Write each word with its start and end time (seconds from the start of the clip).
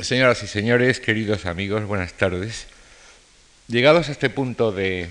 Señoras 0.00 0.44
y 0.44 0.46
señores, 0.46 1.00
queridos 1.00 1.44
amigos, 1.44 1.84
buenas 1.84 2.12
tardes. 2.12 2.68
Llegados 3.66 4.08
a 4.08 4.12
este 4.12 4.30
punto 4.30 4.70
de 4.70 5.10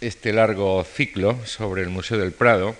este 0.00 0.32
largo 0.32 0.84
ciclo 0.84 1.44
sobre 1.44 1.82
el 1.82 1.88
Museo 1.88 2.18
del 2.18 2.30
Prado, 2.30 2.76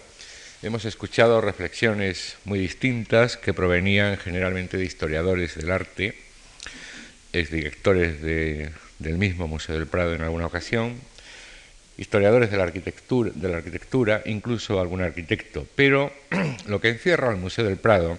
hemos 0.63 0.85
escuchado 0.85 1.41
reflexiones 1.41 2.37
muy 2.45 2.61
distintas 2.61 3.37
que 3.37 3.53
provenían 3.53 4.19
generalmente 4.19 4.77
de 4.77 4.85
historiadores 4.85 5.57
del 5.57 5.73
arte, 5.73 6.15
exdirectores 7.33 8.23
de, 8.23 8.71
del 9.01 9.19
mismo 9.19 9.49
Museo 9.49 9.77
del 9.77 9.89
Prado 9.89 10.15
en 10.15 10.23
alguna 10.23 10.47
ocasión, 10.47 10.95
historiadores 11.99 12.53
de 12.53 12.57
la 12.57 12.63
arquitectura, 12.63 13.33
de 13.35 13.49
la 13.49 13.57
arquitectura 13.57 14.23
incluso 14.27 14.79
algún 14.79 15.03
arquitecto. 15.03 15.67
Pero 15.75 16.13
lo 16.69 16.81
que 16.81 16.91
encierra 16.91 17.33
el 17.33 17.39
Museo 17.39 17.65
del 17.65 17.79
Prado 17.79 18.17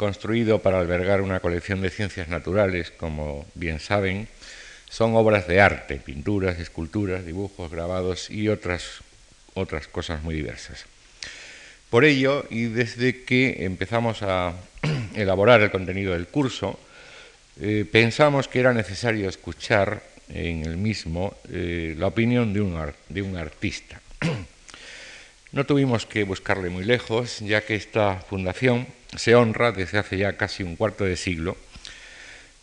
construido 0.00 0.62
para 0.62 0.80
albergar 0.80 1.20
una 1.20 1.40
colección 1.40 1.82
de 1.82 1.90
ciencias 1.90 2.28
naturales, 2.28 2.90
como 2.90 3.44
bien 3.54 3.80
saben, 3.80 4.28
son 4.88 5.14
obras 5.14 5.46
de 5.46 5.60
arte, 5.60 5.96
pinturas, 5.96 6.58
esculturas, 6.58 7.26
dibujos, 7.26 7.70
grabados 7.70 8.30
y 8.30 8.48
otras, 8.48 9.02
otras 9.52 9.88
cosas 9.88 10.22
muy 10.22 10.34
diversas. 10.34 10.86
Por 11.90 12.06
ello, 12.06 12.46
y 12.48 12.64
desde 12.64 13.24
que 13.24 13.66
empezamos 13.66 14.22
a 14.22 14.54
elaborar 15.14 15.60
el 15.60 15.70
contenido 15.70 16.14
del 16.14 16.28
curso, 16.28 16.80
eh, 17.60 17.84
pensamos 17.84 18.48
que 18.48 18.60
era 18.60 18.72
necesario 18.72 19.28
escuchar 19.28 20.02
en 20.30 20.64
el 20.64 20.78
mismo 20.78 21.36
eh, 21.50 21.94
la 21.98 22.06
opinión 22.06 22.54
de 22.54 22.62
un, 22.62 22.90
de 23.10 23.20
un 23.20 23.36
artista. 23.36 24.00
No 25.52 25.66
tuvimos 25.66 26.06
que 26.06 26.22
buscarle 26.22 26.70
muy 26.70 26.84
lejos, 26.84 27.40
ya 27.40 27.62
que 27.66 27.74
esta 27.74 28.14
fundación 28.14 28.86
se 29.16 29.34
honra 29.34 29.72
desde 29.72 29.98
hace 29.98 30.18
ya 30.18 30.36
casi 30.36 30.62
un 30.62 30.76
cuarto 30.76 31.04
de 31.04 31.16
siglo 31.16 31.56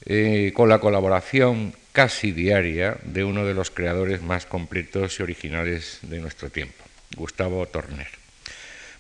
eh, 0.06 0.52
con 0.54 0.70
la 0.70 0.80
colaboración 0.80 1.74
casi 1.92 2.32
diaria 2.32 2.98
de 3.04 3.24
uno 3.24 3.46
de 3.46 3.54
los 3.54 3.72
creadores 3.72 4.22
más 4.22 4.46
completos 4.46 5.20
y 5.20 5.24
originales 5.24 6.00
de 6.04 6.20
nuestro 6.20 6.50
tiempo, 6.50 6.84
Gustavo 7.16 7.66
Torner. 7.66 8.08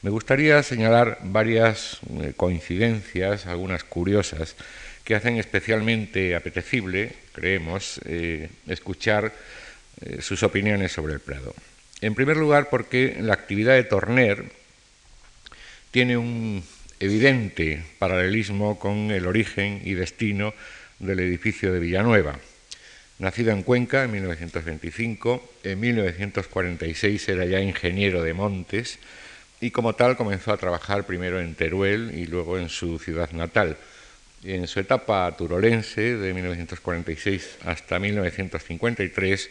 Me 0.01 0.09
gustaría 0.09 0.61
señalar 0.63 1.19
varias 1.23 1.99
eh, 2.21 2.33
coincidencias, 2.35 3.45
algunas 3.45 3.83
curiosas, 3.83 4.55
que 5.03 5.15
hacen 5.15 5.37
especialmente 5.37 6.35
apetecible, 6.35 7.13
creemos, 7.31 8.01
eh, 8.05 8.49
escuchar 8.67 9.33
sus 10.19 10.43
opiniones 10.43 10.91
sobre 10.91 11.13
el 11.13 11.19
Prado. 11.19 11.55
En 12.01 12.13
primer 12.13 12.37
lugar, 12.37 12.69
porque 12.69 13.17
la 13.19 13.33
actividad 13.33 13.73
de 13.73 13.83
Torner 13.83 14.51
tiene 15.89 16.17
un 16.17 16.63
evidente 16.99 17.83
paralelismo 17.99 18.79
con 18.79 19.11
el 19.11 19.27
origen 19.27 19.81
y 19.83 19.93
destino 19.93 20.53
del 20.99 21.19
edificio 21.19 21.71
de 21.71 21.79
Villanueva. 21.79 22.39
Nacido 23.19 23.51
en 23.51 23.63
Cuenca 23.63 24.03
en 24.03 24.11
1925, 24.11 25.53
en 25.63 25.79
1946 25.79 27.29
era 27.29 27.45
ya 27.45 27.59
ingeniero 27.61 28.21
de 28.21 28.33
montes 28.33 28.99
y 29.59 29.71
como 29.71 29.93
tal 29.93 30.17
comenzó 30.17 30.53
a 30.53 30.57
trabajar 30.57 31.05
primero 31.05 31.39
en 31.39 31.55
Teruel 31.55 32.11
y 32.15 32.27
luego 32.27 32.59
en 32.59 32.69
su 32.69 32.99
ciudad 32.99 33.31
natal. 33.31 33.77
En 34.43 34.67
su 34.67 34.79
etapa 34.79 35.35
turolense 35.35 36.15
de 36.15 36.33
1946 36.33 37.57
hasta 37.65 37.97
1953, 37.97 39.49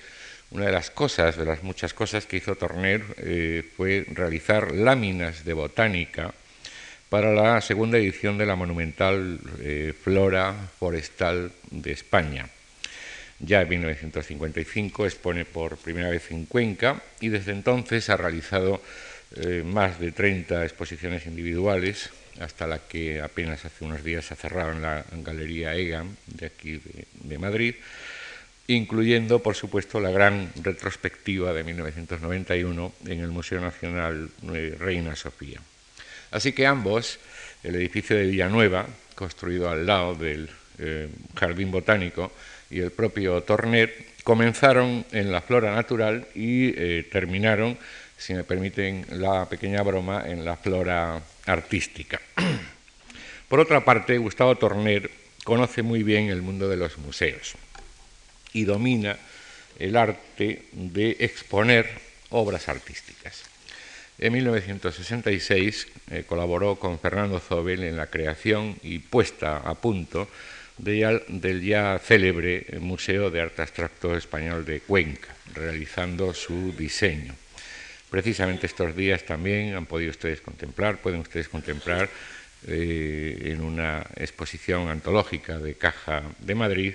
una 0.52 0.67
de 0.67 0.72
las 0.72 0.91
cosas, 0.91 1.36
de 1.36 1.44
las 1.44 1.64
muchas 1.64 1.92
cosas 1.92 2.27
que 2.27 2.36
hizo 2.36 2.55
Torner, 2.55 3.02
eh, 3.19 3.69
fue 3.77 4.06
realizar 4.12 4.72
láminas 4.72 5.44
de 5.44 5.52
botánica 5.55 6.33
para 7.08 7.32
la 7.32 7.60
segunda 7.60 7.98
edición 7.98 8.38
de 8.38 8.46
la 8.46 8.56
monumental 8.56 9.38
eh, 9.60 9.94
Flora 9.98 10.54
Forestal 10.78 11.52
de 11.70 11.92
España. 11.92 12.48
Ya 13.38 13.62
en 13.62 13.68
1955 13.68 15.06
expone 15.06 15.44
por 15.44 15.77
primera 15.77 16.10
vez 16.10 16.30
en 16.30 16.46
Cuenca 16.46 17.02
y 17.20 17.28
desde 17.28 17.52
entonces 17.52 18.08
ha 18.08 18.16
realizado 18.16 18.83
eh, 19.36 19.62
más 19.64 20.00
de 20.00 20.12
30 20.12 20.64
exposiciones 20.64 21.27
individuales, 21.27 22.11
hasta 22.40 22.66
la 22.66 22.80
que 22.80 23.20
apenas 23.20 23.64
hace 23.64 23.84
unos 23.84 24.02
días 24.02 24.24
se 24.24 24.34
ha 24.34 24.36
cerrado 24.36 24.72
en 24.72 24.83
la 24.83 25.05
Galería 25.22 25.74
EGAM 25.74 26.16
de 26.27 26.46
aquí 26.46 26.80
de 27.14 27.39
Madrid 27.39 27.74
incluyendo, 28.68 29.42
por 29.42 29.55
supuesto, 29.55 30.00
la 30.00 30.11
gran 30.11 30.50
retrospectiva 30.62 31.52
de 31.52 31.64
1991 31.64 32.92
en 33.06 33.20
el 33.20 33.28
Museo 33.28 33.61
Nacional 33.61 34.30
eh, 34.52 34.74
Reina 34.78 35.14
Sofía. 35.14 35.61
Así 36.36 36.52
que 36.52 36.67
ambos, 36.67 37.19
el 37.63 37.77
edificio 37.77 38.14
de 38.14 38.27
Villanueva, 38.27 38.86
construido 39.14 39.70
al 39.70 39.86
lado 39.86 40.14
del 40.14 40.51
eh, 40.79 41.08
Jardín 41.35 41.70
Botánico, 41.70 42.30
y 42.69 42.80
el 42.80 42.91
propio 42.91 43.42
Torner, 43.42 44.05
comenzaron 44.23 45.07
en 45.13 45.33
la 45.33 45.41
flora 45.41 45.75
natural 45.75 46.29
y 46.35 46.75
eh, 46.77 47.08
terminaron, 47.11 47.79
si 48.19 48.35
me 48.35 48.45
permiten 48.45 49.07
la 49.13 49.48
pequeña 49.48 49.80
broma, 49.83 50.25
en 50.27 50.45
la 50.45 50.58
flora 50.58 51.23
artística. 51.46 52.20
Por 53.48 53.58
otra 53.58 53.83
parte, 53.83 54.19
Gustavo 54.19 54.57
Torner 54.57 55.11
conoce 55.42 55.80
muy 55.80 56.02
bien 56.02 56.29
el 56.29 56.42
mundo 56.42 56.69
de 56.69 56.77
los 56.77 56.98
museos 56.98 57.55
y 58.52 58.64
domina 58.64 59.17
el 59.79 59.96
arte 59.96 60.64
de 60.73 61.17
exponer 61.19 61.89
obras 62.29 62.69
artísticas. 62.69 63.55
En 64.18 64.32
1966 64.32 65.88
eh, 66.10 66.24
colaboró 66.27 66.77
con 66.77 66.98
Fernando 66.98 67.38
Zobel 67.38 67.84
en 67.84 67.96
la 67.96 68.06
creación 68.06 68.77
y 68.82 68.98
puesta 68.98 69.58
a 69.58 69.74
punto 69.74 70.28
del 70.78 71.62
ya 71.62 71.98
célebre 71.98 72.66
Museo 72.80 73.30
de 73.30 73.40
Arte 73.40 73.62
Abstracto 73.62 74.16
Español 74.16 74.64
de 74.64 74.80
Cuenca, 74.80 75.28
realizando 75.54 76.32
su 76.32 76.74
diseño. 76.77 77.34
Precisamente 78.10 78.66
estos 78.66 78.96
días 78.96 79.24
también 79.24 79.74
han 79.74 79.86
podido 79.86 80.10
ustedes 80.10 80.40
contemplar, 80.40 80.98
pueden 80.98 81.20
ustedes 81.20 81.48
contemplar 81.48 82.08
eh, 82.66 83.52
en 83.52 83.60
una 83.60 84.06
exposición 84.16 84.88
antológica 84.88 85.58
de 85.58 85.74
Caja 85.74 86.22
de 86.38 86.54
Madrid 86.54 86.94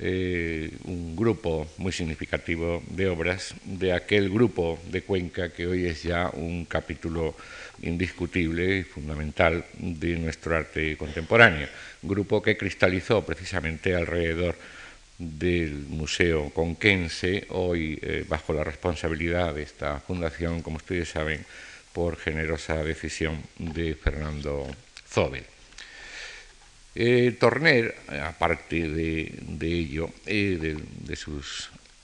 eh, 0.00 0.70
un 0.84 1.16
grupo 1.16 1.66
muy 1.78 1.92
significativo 1.92 2.82
de 2.88 3.08
obras 3.08 3.54
de 3.64 3.92
aquel 3.92 4.30
grupo 4.30 4.78
de 4.90 5.02
Cuenca 5.02 5.50
que 5.50 5.66
hoy 5.66 5.86
es 5.86 6.02
ya 6.02 6.30
un 6.32 6.64
capítulo 6.66 7.34
indiscutible 7.82 8.78
y 8.78 8.82
fundamental 8.84 9.64
de 9.78 10.16
nuestro 10.16 10.56
arte 10.56 10.96
contemporáneo, 10.96 11.68
grupo 12.02 12.42
que 12.42 12.56
cristalizó 12.56 13.24
precisamente 13.24 13.94
alrededor 13.94 14.56
del 15.18 15.72
Museo 15.88 16.50
Conquense, 16.50 17.46
hoy 17.50 17.98
eh, 18.02 18.24
bajo 18.28 18.52
la 18.52 18.62
responsabilidad 18.62 19.54
de 19.54 19.62
esta 19.62 19.98
fundación, 20.00 20.62
como 20.62 20.76
ustedes 20.76 21.08
saben, 21.08 21.44
por 21.92 22.16
generosa 22.16 22.84
decisión 22.84 23.42
de 23.58 23.94
Fernando 23.94 24.66
Zobel. 25.08 25.57
Eh, 27.00 27.36
Torner, 27.38 27.94
aparte 28.26 28.88
de, 28.88 29.30
ello, 29.60 30.10
eh, 30.26 30.74
de, 30.98 31.14
su 31.14 31.40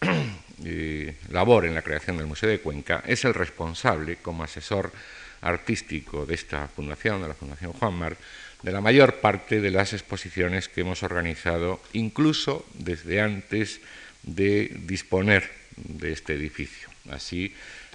eh, 0.65 1.17
labor 1.31 1.67
en 1.67 1.75
la 1.75 1.83
creación 1.83 2.17
del 2.17 2.29
Museo 2.29 2.49
de 2.49 2.61
Cuenca, 2.61 3.03
es 3.05 3.25
el 3.25 3.35
responsable, 3.35 4.19
como 4.23 4.45
asesor 4.45 4.93
artístico 5.41 6.25
de 6.27 6.37
esta 6.37 6.69
fundación, 6.69 7.21
de 7.23 7.27
la 7.27 7.35
Fundación 7.35 7.73
Juan 7.73 7.95
Mar, 7.95 8.17
de 8.63 8.71
la 8.71 8.81
mayor 8.81 9.17
parte 9.17 9.61
de 9.61 9.73
las 9.73 9.95
exposiciones 9.95 10.69
que 10.69 10.83
hemos 10.83 11.03
organizado, 11.03 11.83
incluso 11.93 12.65
desde 12.75 13.21
antes 13.21 13.81
de 14.23 14.71
disponer 14.87 15.51
de 15.75 16.13
este 16.13 16.35
edificio. 16.35 16.89
Así, 17.11 17.53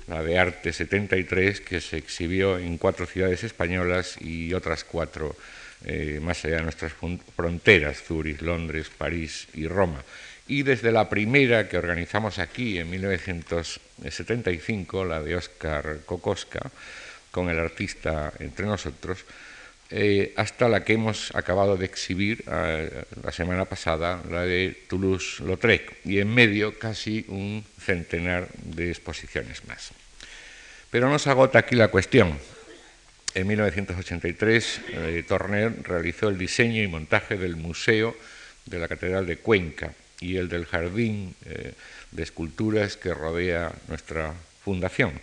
la 0.08 0.22
de 0.22 0.38
Arte 0.38 0.74
73, 0.74 1.62
que 1.62 1.80
se 1.80 1.96
exhibió 1.96 2.58
en 2.58 2.78
cuatro 2.78 3.06
ciudades 3.06 3.46
españolas 3.46 4.18
y 4.20 4.54
otras 4.54 4.84
cuatro 4.84 5.38
eh, 5.86 6.20
más 6.22 6.44
allá 6.46 6.58
de 6.58 6.64
nuestras 6.64 6.94
fronteras, 7.36 8.04
Zúrich, 8.04 8.42
Londres, 8.42 8.92
París 8.96 9.48
y 9.54 9.68
Roma. 9.68 10.04
Y 10.48 10.64
desde 10.64 10.92
la 10.92 11.08
primera 11.10 11.70
que 11.70 11.78
organizamos 11.78 12.40
aquí 12.40 12.80
en 12.80 12.90
1975, 12.90 15.06
la 15.06 15.22
de 15.22 15.36
Óscar 15.36 16.00
Kokoska, 16.06 16.72
con 17.32 17.50
el 17.50 17.60
artista 17.60 18.34
entre 18.40 18.66
nosotros, 18.66 19.24
eh, 19.92 20.34
hasta 20.38 20.70
la 20.70 20.84
que 20.84 20.94
hemos 20.94 21.34
acabado 21.36 21.78
de 21.78 21.86
exhibir 21.86 22.44
eh, 22.52 23.04
la 23.24 23.32
semana 23.32 23.66
pasada, 23.66 24.22
la 24.30 24.46
de 24.46 24.86
Toulouse-Lautrec, 24.88 26.06
y 26.06 26.20
en 26.20 26.34
medio 26.34 26.78
casi 26.78 27.26
un 27.28 27.66
centenar 27.80 28.50
de 28.54 28.90
exposiciones 28.90 29.66
más. 29.66 29.92
Pero 30.92 31.10
no 31.10 31.18
se 31.18 31.30
agota 31.30 31.60
aquí 31.60 31.76
la 31.76 31.90
cuestión. 31.90 32.38
En 33.36 33.48
1983, 33.48 34.82
eh, 34.90 35.24
Torner 35.28 35.84
realizó 35.84 36.30
el 36.30 36.38
diseño 36.38 36.82
y 36.82 36.88
montaje 36.88 37.38
del 37.38 37.56
Museo 37.56 38.16
de 38.66 38.80
la 38.80 38.88
Catedral 38.88 39.28
de 39.28 39.38
Cuenca 39.38 39.94
y 40.20 40.38
el 40.38 40.50
del 40.50 40.66
Jardín 40.66 41.36
eh, 41.46 41.74
de 42.12 42.24
Esculturas 42.24 42.98
que 42.98 43.14
rodea 43.14 43.72
nuestra 43.88 44.34
fundación. 44.64 45.20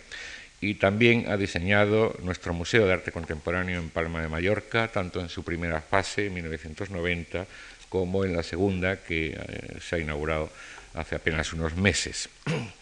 y 0.59 0.75
también 0.75 1.29
ha 1.29 1.37
diseñado 1.37 2.17
nuestro 2.23 2.51
Museo 2.51 2.87
de 2.87 2.93
Arte 2.93 3.11
Contemporáneo 3.11 3.79
en 3.79 3.89
Palma 3.89 4.21
de 4.21 4.27
Mallorca, 4.27 4.87
tanto 4.87 5.19
en 5.21 5.29
su 5.29 5.43
primera 5.43 5.81
fase, 5.81 6.25
en 6.27 6.33
1990, 6.33 7.45
como 7.89 8.25
en 8.25 8.35
la 8.35 8.41
segunda, 8.41 8.97
que 9.03 9.37
eh, 9.37 9.77
se 9.79 9.97
ha 9.97 9.99
inaugurado 9.99 10.49
hace 10.95 11.15
apenas 11.15 11.53
unos 11.53 11.75
meses. 11.75 12.29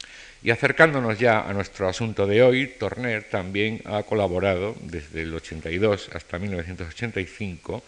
Y 0.46 0.52
acercándonos 0.52 1.18
ya 1.18 1.42
a 1.42 1.54
nuestro 1.54 1.90
asunto 1.90 2.28
de 2.28 2.44
hoy, 2.44 2.68
Torner 2.68 3.24
también 3.24 3.82
ha 3.86 4.04
colaborado 4.04 4.76
desde 4.80 5.24
el 5.24 5.34
82 5.34 6.10
hasta 6.14 6.38
1985 6.38 7.82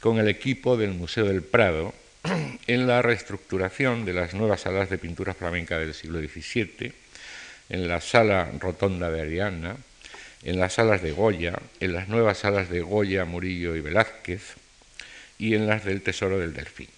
con 0.00 0.18
el 0.18 0.26
equipo 0.26 0.76
del 0.76 0.94
Museo 0.94 1.26
del 1.26 1.42
Prado 1.42 1.94
en 2.66 2.88
la 2.88 3.02
reestructuración 3.02 4.04
de 4.04 4.14
las 4.14 4.34
nuevas 4.34 4.62
salas 4.62 4.90
de 4.90 4.98
pintura 4.98 5.32
flamenca 5.32 5.78
del 5.78 5.94
siglo 5.94 6.18
XVII, 6.18 6.92
en 7.68 7.86
la 7.86 8.00
sala 8.00 8.50
rotonda 8.58 9.08
de 9.08 9.20
Ariana, 9.20 9.76
en 10.42 10.58
las 10.58 10.72
salas 10.72 11.02
de 11.02 11.12
Goya, 11.12 11.56
en 11.78 11.92
las 11.92 12.08
nuevas 12.08 12.38
salas 12.38 12.68
de 12.68 12.80
Goya, 12.80 13.24
Murillo 13.26 13.76
y 13.76 13.80
Velázquez 13.80 14.56
y 15.38 15.54
en 15.54 15.68
las 15.68 15.84
del 15.84 16.02
Tesoro 16.02 16.36
del 16.36 16.52
Delfín. 16.52 16.88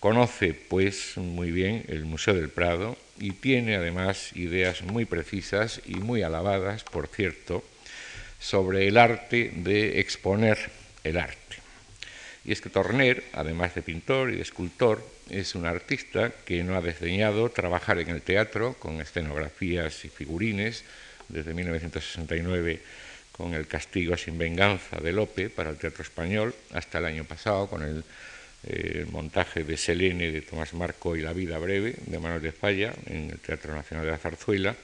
Conoce, 0.00 0.54
pues, 0.54 1.18
muy 1.18 1.50
bien 1.50 1.84
el 1.88 2.06
Museo 2.06 2.32
del 2.32 2.48
Prado 2.48 2.96
y 3.18 3.32
tiene 3.32 3.76
además 3.76 4.30
ideas 4.34 4.82
muy 4.82 5.04
precisas 5.04 5.80
y 5.86 5.96
muy 5.96 6.22
alabadas, 6.22 6.84
por 6.84 7.08
cierto, 7.08 7.64
sobre 8.38 8.86
el 8.88 8.96
arte 8.96 9.52
de 9.54 10.00
exponer 10.00 10.58
el 11.04 11.18
arte. 11.18 11.38
Y 12.44 12.52
es 12.52 12.60
que 12.60 12.70
Torner, 12.70 13.24
además 13.32 13.74
de 13.74 13.82
pintor 13.82 14.30
y 14.30 14.36
de 14.36 14.42
escultor, 14.42 15.04
es 15.28 15.54
un 15.54 15.66
artista 15.66 16.32
que 16.46 16.64
no 16.64 16.76
ha 16.76 16.80
desdeñado 16.80 17.50
trabajar 17.50 17.98
en 17.98 18.08
el 18.08 18.22
teatro 18.22 18.74
con 18.78 19.00
escenografías 19.00 20.04
y 20.04 20.08
figurines 20.08 20.84
desde 21.28 21.52
1969 21.52 22.80
con 23.32 23.54
El 23.54 23.66
castigo 23.66 24.16
sin 24.16 24.36
venganza 24.36 24.96
de 24.98 25.12
Lope 25.12 25.48
para 25.48 25.70
el 25.70 25.76
teatro 25.76 26.02
español 26.02 26.54
hasta 26.72 26.98
el 26.98 27.04
año 27.04 27.24
pasado 27.24 27.68
con 27.68 27.82
el 27.82 28.02
el 28.64 29.06
montaje 29.06 29.64
de 29.64 29.76
Selene 29.76 30.32
de 30.32 30.42
Tomás 30.42 30.74
Marco 30.74 31.16
y 31.16 31.22
La 31.22 31.32
vida 31.32 31.58
breve 31.58 31.94
de 32.06 32.18
Manuel 32.18 32.42
de 32.42 32.52
Falla 32.52 32.92
en 33.06 33.30
el 33.30 33.38
Teatro 33.38 33.74
Nacional 33.74 34.06
de 34.06 34.12
la 34.12 34.18
Zarzuela, 34.18 34.76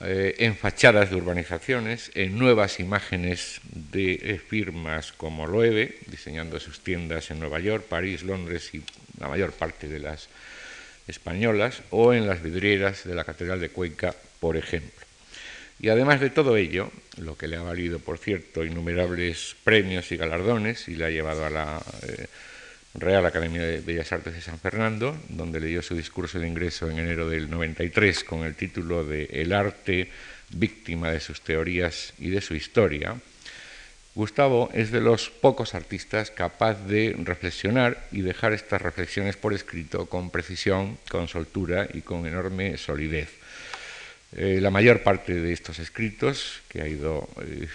eh, 0.00 0.34
en 0.38 0.56
fachadas 0.56 1.10
de 1.10 1.16
urbanizaciones, 1.16 2.10
en 2.14 2.38
nuevas 2.38 2.80
imágenes 2.80 3.60
de 3.72 4.40
firmas 4.48 5.12
como 5.12 5.46
Loewe, 5.46 5.96
diseñando 6.06 6.58
sus 6.58 6.80
tiendas 6.80 7.30
en 7.30 7.38
Nueva 7.38 7.60
York, 7.60 7.84
París, 7.88 8.22
Londres 8.22 8.74
y 8.74 8.82
la 9.20 9.28
mayor 9.28 9.52
parte 9.52 9.88
de 9.88 9.98
las 9.98 10.28
españolas, 11.06 11.82
o 11.90 12.14
en 12.14 12.26
las 12.26 12.42
vidrieras 12.42 13.04
de 13.04 13.14
la 13.14 13.24
Catedral 13.24 13.60
de 13.60 13.68
Cuenca, 13.68 14.14
por 14.40 14.56
ejemplo. 14.56 15.02
Y 15.78 15.88
además 15.88 16.20
de 16.20 16.30
todo 16.30 16.56
ello, 16.56 16.90
lo 17.18 17.36
que 17.36 17.48
le 17.48 17.56
ha 17.56 17.62
valido, 17.62 17.98
por 17.98 18.18
cierto, 18.18 18.64
innumerables 18.64 19.56
premios 19.64 20.12
y 20.12 20.16
galardones 20.16 20.88
y 20.88 20.94
le 20.94 21.04
ha 21.04 21.10
llevado 21.10 21.44
a 21.44 21.50
la 21.50 21.82
eh, 22.06 22.26
Real 22.94 23.24
Academia 23.24 23.62
de 23.62 23.80
Bellas 23.80 24.12
Artes 24.12 24.34
de 24.34 24.40
San 24.42 24.58
Fernando, 24.58 25.16
donde 25.28 25.60
leyó 25.60 25.80
su 25.80 25.96
discurso 25.96 26.38
de 26.38 26.46
ingreso 26.46 26.90
en 26.90 26.98
enero 26.98 27.28
del 27.28 27.48
93 27.48 28.24
con 28.24 28.44
el 28.44 28.54
título 28.54 29.04
de 29.04 29.24
El 29.32 29.52
arte 29.52 30.10
víctima 30.50 31.10
de 31.10 31.20
sus 31.20 31.40
teorías 31.40 32.12
y 32.18 32.28
de 32.28 32.42
su 32.42 32.54
historia, 32.54 33.16
Gustavo 34.14 34.68
es 34.74 34.92
de 34.92 35.00
los 35.00 35.30
pocos 35.30 35.74
artistas 35.74 36.30
capaz 36.30 36.74
de 36.86 37.16
reflexionar 37.18 38.06
y 38.12 38.20
dejar 38.20 38.52
estas 38.52 38.82
reflexiones 38.82 39.38
por 39.38 39.54
escrito 39.54 40.04
con 40.04 40.28
precisión, 40.28 40.98
con 41.08 41.28
soltura 41.28 41.88
y 41.94 42.02
con 42.02 42.26
enorme 42.26 42.76
solidez. 42.76 43.30
Eh, 44.36 44.58
la 44.60 44.70
mayor 44.70 45.02
parte 45.02 45.34
de 45.34 45.52
estos 45.52 45.78
escritos 45.78 46.60
que 46.68 46.82
ha 46.82 46.88
ido 46.88 47.26
eh, 47.40 47.68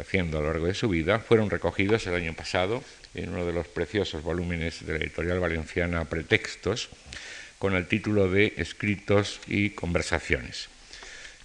haciendo 0.00 0.38
a 0.38 0.40
lo 0.40 0.46
largo 0.48 0.66
de 0.66 0.74
su 0.74 0.88
vida 0.88 1.18
fueron 1.18 1.50
recogidos 1.50 2.06
el 2.06 2.14
año 2.14 2.32
pasado 2.32 2.82
en 3.14 3.30
uno 3.30 3.46
de 3.46 3.52
los 3.52 3.66
preciosos 3.66 4.22
volúmenes 4.22 4.84
de 4.84 4.98
la 4.98 5.04
editorial 5.04 5.40
valenciana 5.40 6.04
Pretextos, 6.04 6.88
con 7.58 7.74
el 7.74 7.86
título 7.86 8.30
de 8.30 8.54
Escritos 8.56 9.40
y 9.46 9.70
Conversaciones. 9.70 10.68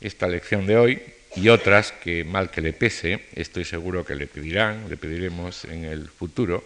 Esta 0.01 0.27
lección 0.27 0.65
de 0.65 0.77
hoy 0.77 1.01
y 1.35 1.49
otras 1.49 1.91
que, 1.91 2.23
mal 2.23 2.49
que 2.49 2.61
le 2.61 2.73
pese, 2.73 3.25
estoy 3.35 3.65
seguro 3.65 4.03
que 4.03 4.15
le 4.15 4.27
pedirán, 4.27 4.89
le 4.89 4.97
pediremos 4.97 5.65
en 5.65 5.85
el 5.85 6.09
futuro, 6.09 6.63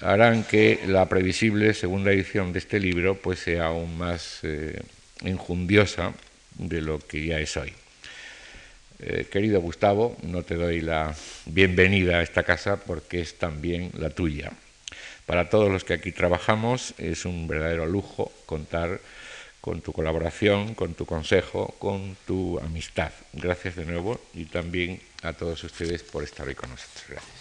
harán 0.00 0.44
que 0.44 0.80
la 0.86 1.08
previsible 1.08 1.74
segunda 1.74 2.12
edición 2.12 2.52
de 2.52 2.58
este 2.58 2.80
libro 2.80 3.16
pues, 3.16 3.40
sea 3.40 3.66
aún 3.66 3.96
más 3.98 4.40
eh, 4.42 4.80
de 6.58 6.80
lo 6.80 6.98
que 6.98 7.24
ya 7.24 7.38
es 7.40 7.56
hoy. 7.56 7.72
Eh, 9.02 9.26
querido 9.30 9.62
Gustavo, 9.62 10.16
no 10.24 10.42
te 10.42 10.56
doy 10.56 10.82
la 10.82 11.14
bienvenida 11.46 12.18
a 12.18 12.22
esta 12.22 12.42
casa 12.42 12.76
porque 12.76 13.20
es 13.20 13.38
también 13.38 13.90
la 13.94 14.10
tuya. 14.10 14.52
Para 15.24 15.48
todos 15.48 15.70
los 15.70 15.84
que 15.84 15.94
aquí 15.94 16.12
trabajamos 16.12 16.92
es 16.98 17.24
un 17.24 17.48
verdadero 17.48 17.86
lujo 17.86 18.30
contar 18.44 19.00
con 19.62 19.80
tu 19.80 19.92
colaboración, 19.92 20.74
con 20.74 20.94
tu 20.94 21.06
consejo, 21.06 21.74
con 21.78 22.16
tu 22.26 22.58
amistad. 22.58 23.12
Gracias 23.32 23.76
de 23.76 23.86
nuevo 23.86 24.20
y 24.34 24.44
también 24.44 25.00
a 25.22 25.32
todos 25.32 25.64
ustedes 25.64 26.02
por 26.02 26.22
estar 26.22 26.46
hoy 26.46 26.54
con 26.54 26.68
nosotros. 26.68 27.04
Gracias. 27.08 27.39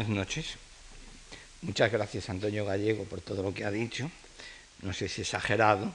Buenas 0.00 0.16
noches. 0.16 0.46
Muchas 1.60 1.92
gracias 1.92 2.30
Antonio 2.30 2.64
Gallego 2.64 3.04
por 3.04 3.20
todo 3.20 3.42
lo 3.42 3.52
que 3.52 3.66
ha 3.66 3.70
dicho. 3.70 4.10
No 4.80 4.94
sé 4.94 5.10
si 5.10 5.20
exagerado, 5.20 5.92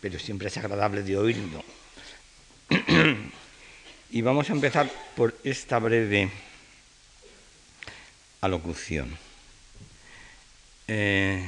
pero 0.00 0.18
siempre 0.18 0.48
es 0.48 0.56
agradable 0.56 1.02
de 1.02 1.18
oírlo. 1.18 1.62
y 4.10 4.22
vamos 4.22 4.48
a 4.48 4.54
empezar 4.54 4.90
por 5.14 5.36
esta 5.44 5.78
breve 5.78 6.30
alocución. 8.40 9.14
Eh, 10.88 11.44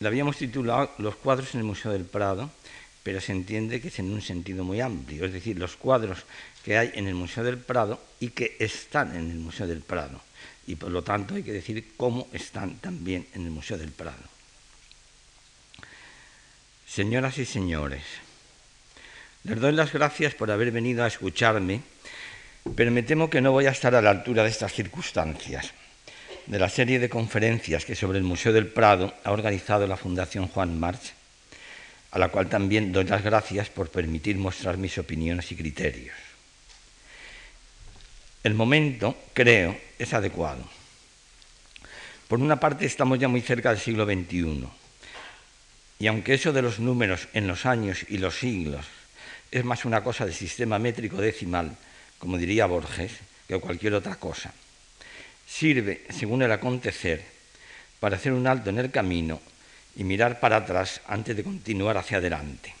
la 0.00 0.08
habíamos 0.08 0.36
titulado 0.36 0.90
Los 0.98 1.14
cuadros 1.14 1.54
en 1.54 1.60
el 1.60 1.64
Museo 1.64 1.92
del 1.92 2.06
Prado, 2.06 2.50
pero 3.04 3.20
se 3.20 3.30
entiende 3.30 3.80
que 3.80 3.86
es 3.86 4.00
en 4.00 4.12
un 4.12 4.20
sentido 4.20 4.64
muy 4.64 4.80
amplio, 4.80 5.26
es 5.26 5.32
decir, 5.32 5.56
los 5.56 5.76
cuadros 5.76 6.24
que 6.66 6.76
hay 6.76 6.90
en 6.96 7.06
el 7.06 7.14
Museo 7.14 7.44
del 7.44 7.58
Prado 7.58 8.02
y 8.18 8.30
que 8.30 8.56
están 8.58 9.14
en 9.14 9.30
el 9.30 9.36
Museo 9.36 9.68
del 9.68 9.82
Prado. 9.82 10.20
Y 10.66 10.74
por 10.74 10.90
lo 10.90 11.04
tanto 11.04 11.36
hay 11.36 11.44
que 11.44 11.52
decir 11.52 11.92
cómo 11.96 12.26
están 12.32 12.78
también 12.78 13.24
en 13.34 13.44
el 13.44 13.52
Museo 13.52 13.78
del 13.78 13.92
Prado. 13.92 14.18
Señoras 16.84 17.38
y 17.38 17.44
señores, 17.44 18.02
les 19.44 19.60
doy 19.60 19.70
las 19.70 19.92
gracias 19.92 20.34
por 20.34 20.50
haber 20.50 20.72
venido 20.72 21.04
a 21.04 21.06
escucharme, 21.06 21.82
pero 22.74 22.90
me 22.90 23.04
temo 23.04 23.30
que 23.30 23.40
no 23.40 23.52
voy 23.52 23.66
a 23.66 23.70
estar 23.70 23.94
a 23.94 24.02
la 24.02 24.10
altura 24.10 24.42
de 24.42 24.50
estas 24.50 24.72
circunstancias, 24.72 25.70
de 26.46 26.58
la 26.58 26.68
serie 26.68 26.98
de 26.98 27.08
conferencias 27.08 27.84
que 27.84 27.94
sobre 27.94 28.18
el 28.18 28.24
Museo 28.24 28.52
del 28.52 28.66
Prado 28.66 29.14
ha 29.22 29.30
organizado 29.30 29.86
la 29.86 29.96
Fundación 29.96 30.48
Juan 30.48 30.80
March, 30.80 31.12
a 32.10 32.18
la 32.18 32.30
cual 32.30 32.48
también 32.48 32.90
doy 32.90 33.04
las 33.04 33.22
gracias 33.22 33.68
por 33.68 33.88
permitir 33.88 34.36
mostrar 34.36 34.78
mis 34.78 34.98
opiniones 34.98 35.52
y 35.52 35.54
criterios. 35.54 36.25
El 38.46 38.54
momento, 38.54 39.16
creo, 39.32 39.76
es 39.98 40.14
adecuado. 40.14 40.62
Por 42.28 42.38
una 42.38 42.60
parte, 42.60 42.86
estamos 42.86 43.18
ya 43.18 43.26
muy 43.26 43.40
cerca 43.40 43.70
del 43.70 43.80
siglo 43.80 44.04
XXI. 44.04 44.68
Y 45.98 46.06
aunque 46.06 46.34
eso 46.34 46.52
de 46.52 46.62
los 46.62 46.78
números 46.78 47.26
en 47.32 47.48
los 47.48 47.66
años 47.66 48.06
y 48.08 48.18
los 48.18 48.38
siglos 48.38 48.86
es 49.50 49.64
más 49.64 49.84
una 49.84 50.04
cosa 50.04 50.24
de 50.24 50.32
sistema 50.32 50.78
métrico 50.78 51.16
decimal, 51.16 51.76
como 52.20 52.38
diría 52.38 52.66
Borges, 52.66 53.10
que 53.48 53.58
cualquier 53.58 53.94
otra 53.94 54.14
cosa, 54.14 54.54
sirve, 55.44 56.04
según 56.10 56.40
el 56.42 56.52
acontecer, 56.52 57.24
para 57.98 58.14
hacer 58.14 58.32
un 58.32 58.46
alto 58.46 58.70
en 58.70 58.78
el 58.78 58.92
camino 58.92 59.40
y 59.96 60.04
mirar 60.04 60.38
para 60.38 60.58
atrás 60.58 61.00
antes 61.08 61.36
de 61.36 61.42
continuar 61.42 61.96
hacia 61.96 62.18
adelante. 62.18 62.75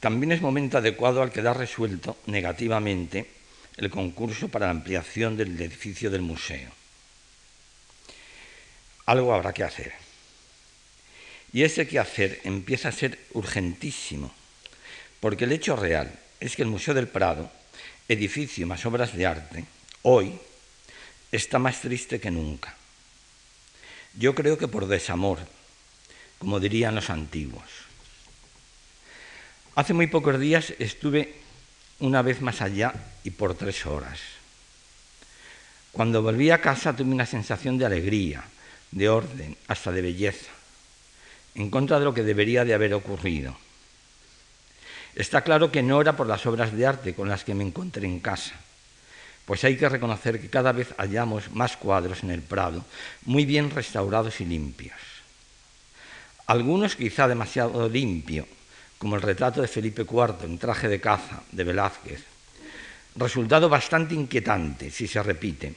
También 0.00 0.32
es 0.32 0.40
momento 0.40 0.78
adecuado 0.78 1.22
al 1.22 1.32
quedar 1.32 1.58
resuelto 1.58 2.18
negativamente 2.26 3.28
el 3.76 3.90
concurso 3.90 4.48
para 4.48 4.66
la 4.66 4.72
ampliación 4.72 5.36
del 5.36 5.60
edificio 5.60 6.10
del 6.10 6.22
museo. 6.22 6.70
Algo 9.06 9.32
habrá 9.32 9.52
que 9.52 9.64
hacer. 9.64 9.92
Y 11.52 11.62
ese 11.62 11.88
que 11.88 11.98
hacer 11.98 12.40
empieza 12.44 12.90
a 12.90 12.92
ser 12.92 13.18
urgentísimo, 13.32 14.32
porque 15.20 15.44
el 15.44 15.52
hecho 15.52 15.76
real 15.76 16.12
es 16.40 16.54
que 16.54 16.62
el 16.62 16.68
Museo 16.68 16.92
del 16.94 17.08
Prado, 17.08 17.50
edificio 18.08 18.66
más 18.66 18.84
obras 18.84 19.16
de 19.16 19.26
arte, 19.26 19.64
hoy 20.02 20.38
está 21.32 21.58
más 21.58 21.80
triste 21.80 22.20
que 22.20 22.30
nunca. 22.30 22.76
Yo 24.14 24.34
creo 24.34 24.58
que 24.58 24.68
por 24.68 24.86
desamor, 24.86 25.38
como 26.38 26.60
dirían 26.60 26.94
los 26.94 27.10
antiguos. 27.10 27.87
Hace 29.78 29.94
muy 29.94 30.08
pocos 30.08 30.40
días 30.40 30.74
estuve 30.80 31.36
una 32.00 32.20
vez 32.20 32.42
más 32.42 32.62
allá 32.62 32.92
y 33.22 33.30
por 33.30 33.54
tres 33.54 33.86
horas. 33.86 34.18
Cuando 35.92 36.20
volví 36.20 36.50
a 36.50 36.60
casa 36.60 36.96
tuve 36.96 37.12
una 37.12 37.26
sensación 37.26 37.78
de 37.78 37.86
alegría, 37.86 38.42
de 38.90 39.08
orden, 39.08 39.56
hasta 39.68 39.92
de 39.92 40.02
belleza, 40.02 40.50
en 41.54 41.70
contra 41.70 42.00
de 42.00 42.06
lo 42.06 42.12
que 42.12 42.24
debería 42.24 42.64
de 42.64 42.74
haber 42.74 42.92
ocurrido. 42.92 43.56
Está 45.14 45.42
claro 45.42 45.70
que 45.70 45.84
no 45.84 46.00
era 46.00 46.16
por 46.16 46.26
las 46.26 46.44
obras 46.46 46.76
de 46.76 46.84
arte 46.84 47.14
con 47.14 47.28
las 47.28 47.44
que 47.44 47.54
me 47.54 47.62
encontré 47.62 48.04
en 48.04 48.18
casa, 48.18 48.56
pues 49.44 49.62
hay 49.62 49.76
que 49.76 49.88
reconocer 49.88 50.40
que 50.40 50.50
cada 50.50 50.72
vez 50.72 50.92
hallamos 50.98 51.52
más 51.52 51.76
cuadros 51.76 52.24
en 52.24 52.32
el 52.32 52.42
Prado, 52.42 52.84
muy 53.26 53.44
bien 53.44 53.70
restaurados 53.70 54.40
y 54.40 54.44
limpios. 54.44 54.98
Algunos 56.48 56.96
quizá 56.96 57.28
demasiado 57.28 57.88
limpio, 57.88 58.48
como 58.98 59.16
el 59.16 59.22
retrato 59.22 59.62
de 59.62 59.68
Felipe 59.68 60.02
IV 60.02 60.44
en 60.44 60.58
traje 60.58 60.88
de 60.88 61.00
caza 61.00 61.42
de 61.52 61.64
Velázquez, 61.64 62.24
resultado 63.14 63.68
bastante 63.68 64.14
inquietante 64.14 64.90
si 64.90 65.06
se 65.06 65.22
repite, 65.22 65.74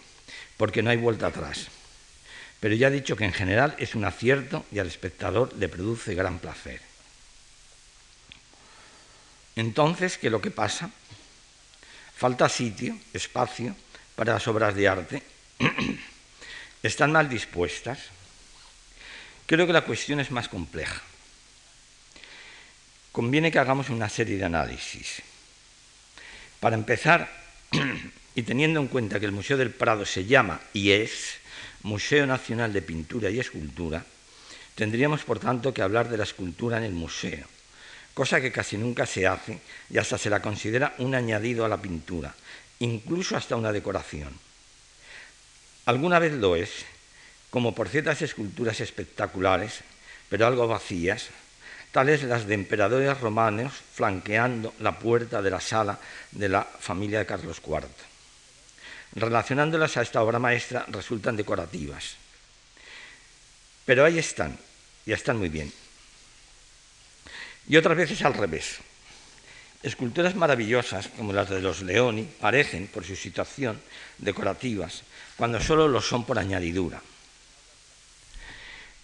porque 0.58 0.82
no 0.82 0.90
hay 0.90 0.98
vuelta 0.98 1.28
atrás. 1.28 1.68
Pero 2.60 2.76
ya 2.76 2.88
he 2.88 2.92
dicho 2.92 3.16
que 3.16 3.26
en 3.26 3.34
general 3.34 3.76
es 3.78 3.96
un 3.96 4.06
acierto 4.06 4.66
y 4.72 4.80
al 4.80 4.88
espectador 4.88 5.54
le 5.58 5.70
produce 5.70 6.14
gran 6.14 6.40
placer. 6.40 6.82
Entonces, 9.56 10.18
¿qué 10.18 10.28
es 10.28 10.32
lo 10.32 10.42
que 10.42 10.52
pasa? 10.52 10.90
Falta 12.16 12.50
sitio, 12.50 12.98
espacio 13.14 13.76
para 14.16 14.34
las 14.34 14.48
obras 14.48 14.76
de 14.76 14.88
arte. 14.88 15.24
Están 16.84 17.12
mal 17.12 17.30
dispuestas. 17.30 18.00
Creo 19.46 19.68
que 19.68 19.74
la 19.74 19.86
cuestión 19.86 20.20
es 20.20 20.32
más 20.32 20.48
compleja 20.48 21.02
conviene 23.12 23.52
que 23.52 23.60
hagamos 23.60 23.90
una 23.90 24.10
serie 24.10 24.38
de 24.38 24.46
análisis. 24.46 25.22
Para 26.60 26.76
empezar, 26.76 27.30
y 28.36 28.44
teniendo 28.44 28.80
en 28.80 28.88
cuenta 28.88 29.20
que 29.20 29.26
el 29.26 29.32
Museo 29.32 29.58
del 29.58 29.72
Prado 29.72 30.06
se 30.06 30.26
llama 30.26 30.62
y 30.74 30.92
es 30.92 31.38
Museo 31.84 32.26
Nacional 32.26 32.72
de 32.72 32.82
Pintura 32.82 33.30
y 33.30 33.40
Escultura, 33.40 34.06
tendríamos 34.76 35.24
por 35.24 35.40
tanto 35.40 35.74
que 35.74 35.82
hablar 35.82 36.10
de 36.10 36.18
la 36.18 36.24
escultura 36.24 36.78
en 36.78 36.84
el 36.84 36.94
museo, 36.94 37.46
cosa 38.14 38.40
que 38.40 38.52
casi 38.52 38.78
nunca 38.78 39.06
se 39.06 39.28
hace 39.28 39.60
y 39.90 39.98
hasta 39.98 40.18
se 40.18 40.30
la 40.30 40.42
considera 40.42 40.96
un 41.00 41.16
añadido 41.16 41.66
a 41.66 41.70
la 41.70 41.82
pintura, 41.82 42.34
incluso 42.80 43.36
hasta 43.36 43.56
una 43.56 43.72
decoración. 43.72 44.32
Alguna 45.86 46.20
vez 46.20 46.34
lo 46.34 46.56
es, 46.56 46.86
como 47.50 47.76
por 47.76 47.90
ciertas 47.90 48.22
esculturas 48.22 48.80
espectaculares, 48.80 49.82
pero 50.30 50.48
algo 50.48 50.68
vacías, 50.68 51.30
tales 51.92 52.24
las 52.24 52.48
de 52.48 52.54
emperadores 52.54 53.20
romanos 53.20 53.74
flanqueando 53.94 54.74
la 54.80 54.98
puerta 54.98 55.42
de 55.42 55.52
la 55.52 55.60
sala 55.60 56.00
de 56.32 56.50
la 56.50 56.64
familia 56.64 57.20
de 57.20 57.26
Carlos 57.26 57.62
IV. 57.66 57.88
Relacionándolas 59.16 59.98
a 59.98 60.02
esta 60.02 60.22
obra 60.22 60.40
maestra 60.40 60.86
resultan 60.88 61.36
decorativas. 61.36 62.16
Pero 63.86 64.06
ahí 64.06 64.20
están, 64.20 64.58
y 65.06 65.12
están 65.12 65.38
muy 65.38 65.50
bien. 65.50 65.72
Y 67.68 67.76
otras 67.76 67.98
veces 67.98 68.22
al 68.24 68.34
revés. 68.34 68.78
Esculturas 69.84 70.36
maravillosas, 70.36 71.10
como 71.10 71.34
las 71.34 71.50
de 71.50 71.60
los 71.60 71.82
Leoni, 71.82 72.24
parecen, 72.24 72.88
por 72.88 73.04
su 73.04 73.16
situación, 73.16 73.82
decorativas, 74.18 75.04
cuando 75.36 75.60
solo 75.60 75.88
lo 75.88 76.02
son 76.02 76.24
por 76.24 76.38
añadidura. 76.38 77.02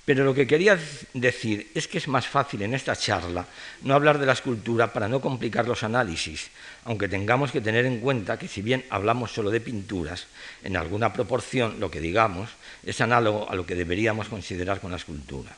Pero 0.07 0.23
lo 0.23 0.33
que 0.33 0.47
quería 0.47 0.79
decir 1.11 1.69
es 1.75 1.89
que 1.89 1.97
es 1.97 2.07
más 2.07 2.25
fácil 2.25 2.61
en 2.61 2.73
esta 2.73 2.95
charla 2.95 3.45
no 3.81 3.93
hablar 3.93 4.17
de 4.17 4.25
la 4.25 4.31
escultura 4.39 4.93
para 4.93 5.09
no 5.09 5.19
complicar 5.19 5.67
los 5.67 5.83
análisis, 5.83 6.47
aunque 6.85 7.09
tengamos 7.09 7.51
que 7.51 7.59
tener 7.59 7.85
en 7.85 7.99
cuenta 7.99 8.39
que 8.39 8.47
si 8.47 8.61
bien 8.61 8.85
hablamos 8.89 9.33
solo 9.33 9.51
de 9.51 9.59
pinturas, 9.59 10.27
en 10.63 10.77
alguna 10.77 11.11
proporción 11.11 11.81
lo 11.81 11.91
que 11.91 11.99
digamos 11.99 12.51
es 12.85 13.01
análogo 13.01 13.51
a 13.51 13.55
lo 13.55 13.65
que 13.65 13.75
deberíamos 13.75 14.29
considerar 14.29 14.79
con 14.79 14.91
la 14.91 14.97
escultura. 14.97 15.51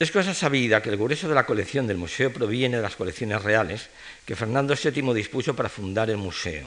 Es 0.00 0.10
cosa 0.10 0.34
sabida 0.34 0.82
que 0.82 0.90
el 0.90 0.96
grueso 0.96 1.28
de 1.28 1.36
la 1.36 1.46
colección 1.46 1.86
del 1.86 1.98
museo 1.98 2.32
proviene 2.32 2.78
de 2.78 2.82
las 2.82 2.96
colecciones 2.96 3.44
reales 3.44 3.90
que 4.26 4.34
Fernando 4.34 4.74
VII 4.74 5.14
dispuso 5.14 5.54
para 5.54 5.68
fundar 5.68 6.10
el 6.10 6.16
museo, 6.16 6.66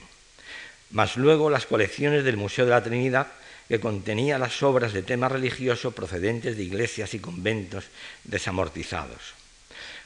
más 0.91 1.17
luego 1.17 1.49
las 1.49 1.65
colecciones 1.65 2.23
del 2.23 2.37
Museo 2.37 2.63
de 2.63 2.71
la 2.71 2.83
Trinidad 2.83 3.27
que 3.67 3.79
contenía 3.79 4.39
las 4.39 4.63
obras 4.63 4.93
de 4.93 5.03
tema 5.03 5.29
religioso 5.29 5.91
procedentes 5.91 6.55
de 6.55 6.63
iglesias 6.63 7.13
y 7.13 7.19
conventos 7.19 7.85
desamortizados. 8.23 9.35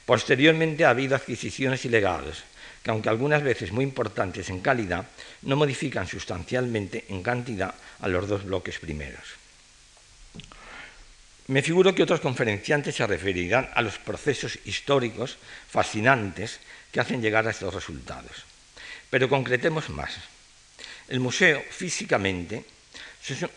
Posteriormente 0.06 0.86
ha 0.86 0.90
habido 0.90 1.16
adquisiciones 1.16 1.86
y 1.86 1.90
legados, 1.90 2.44
que 2.84 2.90
aunque 2.90 3.10
algunas 3.10 3.44
veces 3.44 3.72
muy 3.72 3.84
importantes 3.84 4.50
en 4.50 4.62
calidad, 4.62 5.06
no 5.44 5.56
modifican 5.56 6.08
sustancialmente 6.08 7.06
en 7.10 7.22
cantidad 7.22 7.76
a 8.00 8.08
los 8.08 8.28
dos 8.28 8.46
bloques 8.46 8.80
primeros. 8.80 9.42
Me 11.48 11.62
figuro 11.62 11.94
que 11.94 12.04
otros 12.04 12.22
conferenciantes 12.22 12.96
se 12.96 13.06
referirán 13.06 13.70
a 13.74 13.82
los 13.82 14.00
procesos 14.00 14.58
históricos 14.66 15.38
fascinantes 15.70 16.60
que 16.92 17.00
hacen 17.00 17.22
llegar 17.22 17.48
a 17.48 17.52
estos 17.52 17.74
resultados. 17.74 18.46
Pero 19.10 19.28
concretemos 19.28 19.90
más. 19.90 20.16
El 21.10 21.20
museo 21.20 21.62
físicamente 21.70 22.64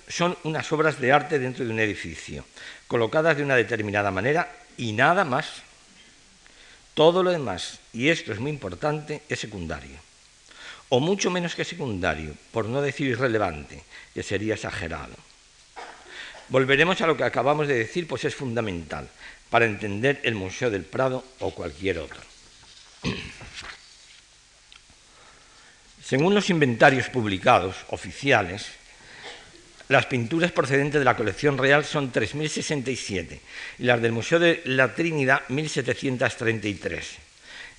son 0.08 0.36
unas 0.44 0.70
obras 0.72 1.00
de 1.00 1.12
arte 1.12 1.38
dentro 1.38 1.64
de 1.64 1.70
un 1.70 1.80
edificio, 1.80 2.44
colocadas 2.86 3.36
de 3.36 3.42
una 3.42 3.56
determinada 3.56 4.10
manera 4.10 4.52
y 4.76 4.92
nada 4.92 5.24
más. 5.24 5.62
Todo 6.94 7.22
lo 7.22 7.30
demás, 7.30 7.80
y 7.92 8.08
esto 8.08 8.32
es 8.32 8.38
muy 8.38 8.50
importante, 8.50 9.22
es 9.28 9.40
secundario. 9.40 9.96
O 10.90 11.00
mucho 11.00 11.30
menos 11.30 11.54
que 11.54 11.64
secundario, 11.64 12.34
por 12.52 12.66
no 12.66 12.80
decir 12.80 13.08
irrelevante, 13.08 13.82
que 14.12 14.22
sería 14.22 14.54
exagerado. 14.54 15.16
Volveremos 16.50 17.00
a 17.00 17.06
lo 17.06 17.16
que 17.16 17.24
acabamos 17.24 17.66
de 17.66 17.74
decir, 17.74 18.06
pues 18.06 18.24
es 18.24 18.34
fundamental 18.34 19.08
para 19.50 19.64
entender 19.64 20.20
el 20.24 20.34
Museo 20.34 20.70
del 20.70 20.84
Prado 20.84 21.24
o 21.40 21.50
cualquier 21.52 21.98
otro. 21.98 22.20
Según 26.04 26.34
los 26.34 26.50
inventarios 26.50 27.08
publicados 27.08 27.76
oficiales, 27.88 28.66
las 29.88 30.06
pinturas 30.06 30.52
procedentes 30.52 30.98
de 30.98 31.04
la 31.04 31.16
colección 31.16 31.58
real 31.58 31.84
son 31.84 32.10
3.067 32.12 33.40
y 33.78 33.84
las 33.84 34.00
del 34.00 34.12
Museo 34.12 34.38
de 34.38 34.62
la 34.64 34.94
Trinidad 34.94 35.42
1.733. 35.48 37.02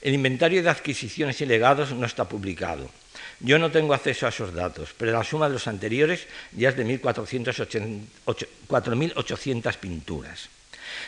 El 0.01 0.13
inventario 0.13 0.61
de 0.61 0.69
adquisiciones 0.69 1.41
y 1.41 1.47
legados 1.47 1.93
no 1.93 2.05
está 2.05 2.25
publicado. 2.25 2.91
Yo 3.39 3.57
no 3.57 3.71
tengo 3.71 3.95
acceso 3.95 4.27
a 4.27 4.29
esos 4.29 4.53
datos, 4.53 4.93
pero 4.97 5.11
la 5.11 5.23
suma 5.23 5.47
de 5.47 5.53
los 5.53 5.67
anteriores 5.67 6.27
ya 6.51 6.69
es 6.69 6.77
de 6.77 7.01
4.800 7.01 9.77
pinturas. 9.77 10.49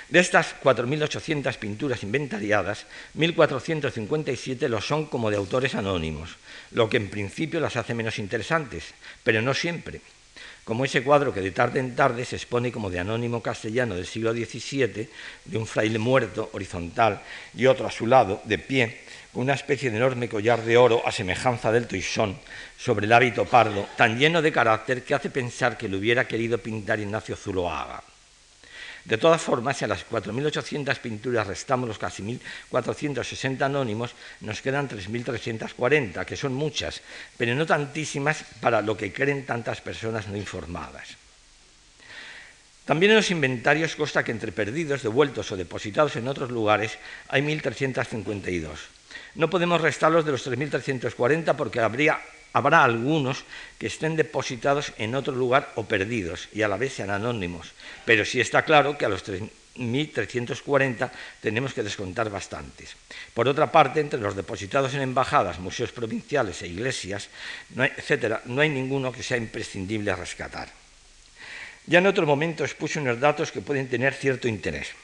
De 0.09 0.19
estas 0.19 0.55
4.800 0.63 1.55
pinturas 1.57 2.01
inventariadas, 2.03 2.87
1.457 3.15 4.67
lo 4.67 4.81
son 4.81 5.05
como 5.05 5.29
de 5.29 5.37
autores 5.37 5.75
anónimos, 5.75 6.37
lo 6.71 6.89
que 6.89 6.97
en 6.97 7.09
principio 7.09 7.59
las 7.59 7.75
hace 7.77 7.93
menos 7.93 8.17
interesantes, 8.17 8.95
pero 9.23 9.43
no 9.43 9.53
siempre 9.53 10.01
como 10.67 10.83
ese 10.83 11.01
cuadro 11.01 11.33
que 11.33 11.39
de 11.39 11.51
tarde 11.51 11.79
en 11.79 11.95
tarde 11.95 12.25
se 12.25 12.35
expone 12.35 12.73
como 12.73 12.89
de 12.89 12.99
anónimo 12.99 13.41
castellano 13.41 13.95
del 13.95 14.05
siglo 14.05 14.33
XVII, 14.33 15.07
de 15.45 15.57
un 15.57 15.65
fraile 15.65 15.97
muerto, 15.97 16.49
horizontal, 16.51 17.21
y 17.55 17.67
otro 17.67 17.87
a 17.87 17.91
su 17.91 18.05
lado, 18.05 18.41
de 18.43 18.57
pie, 18.57 18.97
con 19.31 19.43
una 19.43 19.53
especie 19.53 19.89
de 19.89 19.95
enorme 19.95 20.27
collar 20.27 20.61
de 20.61 20.75
oro 20.75 21.01
a 21.07 21.13
semejanza 21.13 21.71
del 21.71 21.87
toisón 21.87 22.37
sobre 22.77 23.05
el 23.05 23.13
hábito 23.13 23.45
pardo, 23.45 23.87
tan 23.95 24.19
lleno 24.19 24.41
de 24.41 24.51
carácter 24.51 25.03
que 25.03 25.15
hace 25.15 25.29
pensar 25.29 25.77
que 25.77 25.87
lo 25.87 25.99
hubiera 25.99 26.27
querido 26.27 26.57
pintar 26.57 26.99
Ignacio 26.99 27.37
Zuloaga. 27.37 28.03
De 29.07 29.17
todas 29.17 29.41
formas, 29.41 29.77
si 29.77 29.85
a 29.85 29.87
las 29.87 30.05
4.800 30.05 30.99
pinturas 30.99 31.47
restamos 31.47 31.87
los 31.87 31.97
casi 31.97 32.21
1.460 32.23 33.61
anónimos, 33.61 34.11
nos 34.41 34.61
quedan 34.61 34.89
3.340, 34.89 36.25
que 36.25 36.35
son 36.35 36.53
muchas, 36.53 37.01
pero 37.37 37.55
no 37.55 37.65
tantísimas 37.65 38.43
para 38.59 38.81
lo 38.81 38.97
que 38.97 39.13
creen 39.13 39.45
tantas 39.45 39.79
personas 39.79 40.27
no 40.27 40.35
informadas. 40.35 41.15
También 42.83 43.11
en 43.11 43.17
los 43.17 43.31
inventarios 43.31 43.95
consta 43.95 44.25
que 44.25 44.33
entre 44.33 44.51
perdidos, 44.51 45.03
devueltos 45.03 45.53
o 45.53 45.57
depositados 45.57 46.17
en 46.17 46.27
otros 46.27 46.51
lugares 46.51 46.99
hay 47.29 47.41
1.352. 47.41 48.75
No 49.35 49.49
podemos 49.49 49.79
restarlos 49.79 50.25
de 50.25 50.33
los 50.33 50.45
3.340 50.45 51.55
porque 51.55 51.79
habría 51.79 52.19
Habrá 52.57 52.81
algunos 52.81 53.45
que 53.77 53.85
estén 53.85 54.17
depositados 54.17 54.89
en 54.97 55.13
otro 55.13 55.29
lugar 55.37 55.77
o 55.77 55.85
perdidos 55.85 56.49
y 56.57 56.65
a 56.65 56.67
la 56.67 56.81
vez 56.81 56.97
sean 56.97 57.13
anónimos, 57.13 57.69
pero 58.01 58.25
sí 58.25 58.41
está 58.41 58.65
claro 58.65 58.97
que 58.97 59.05
a 59.05 59.13
los 59.13 59.21
3.340 59.21 60.57
tenemos 61.37 61.77
que 61.77 61.85
descontar 61.85 62.33
bastantes. 62.33 62.97
Por 63.37 63.45
otra 63.45 63.69
parte, 63.69 64.01
entre 64.01 64.17
los 64.17 64.33
depositados 64.33 64.97
en 64.97 65.05
embajadas, 65.05 65.61
museos 65.61 65.93
provinciales 65.93 66.65
e 66.65 66.73
iglesias, 66.73 67.29
etc., 67.77 68.41
no 68.49 68.65
hay 68.65 68.73
ninguno 68.73 69.13
que 69.13 69.21
sea 69.21 69.37
imprescindible 69.37 70.17
rescatar. 70.17 70.73
Ya 71.85 72.01
en 72.01 72.09
otro 72.09 72.25
momento 72.25 72.65
expuse 72.65 72.97
unos 72.97 73.21
datos 73.21 73.53
que 73.53 73.61
pueden 73.61 73.85
tener 73.85 74.17
cierto 74.17 74.49
interés. 74.49 74.97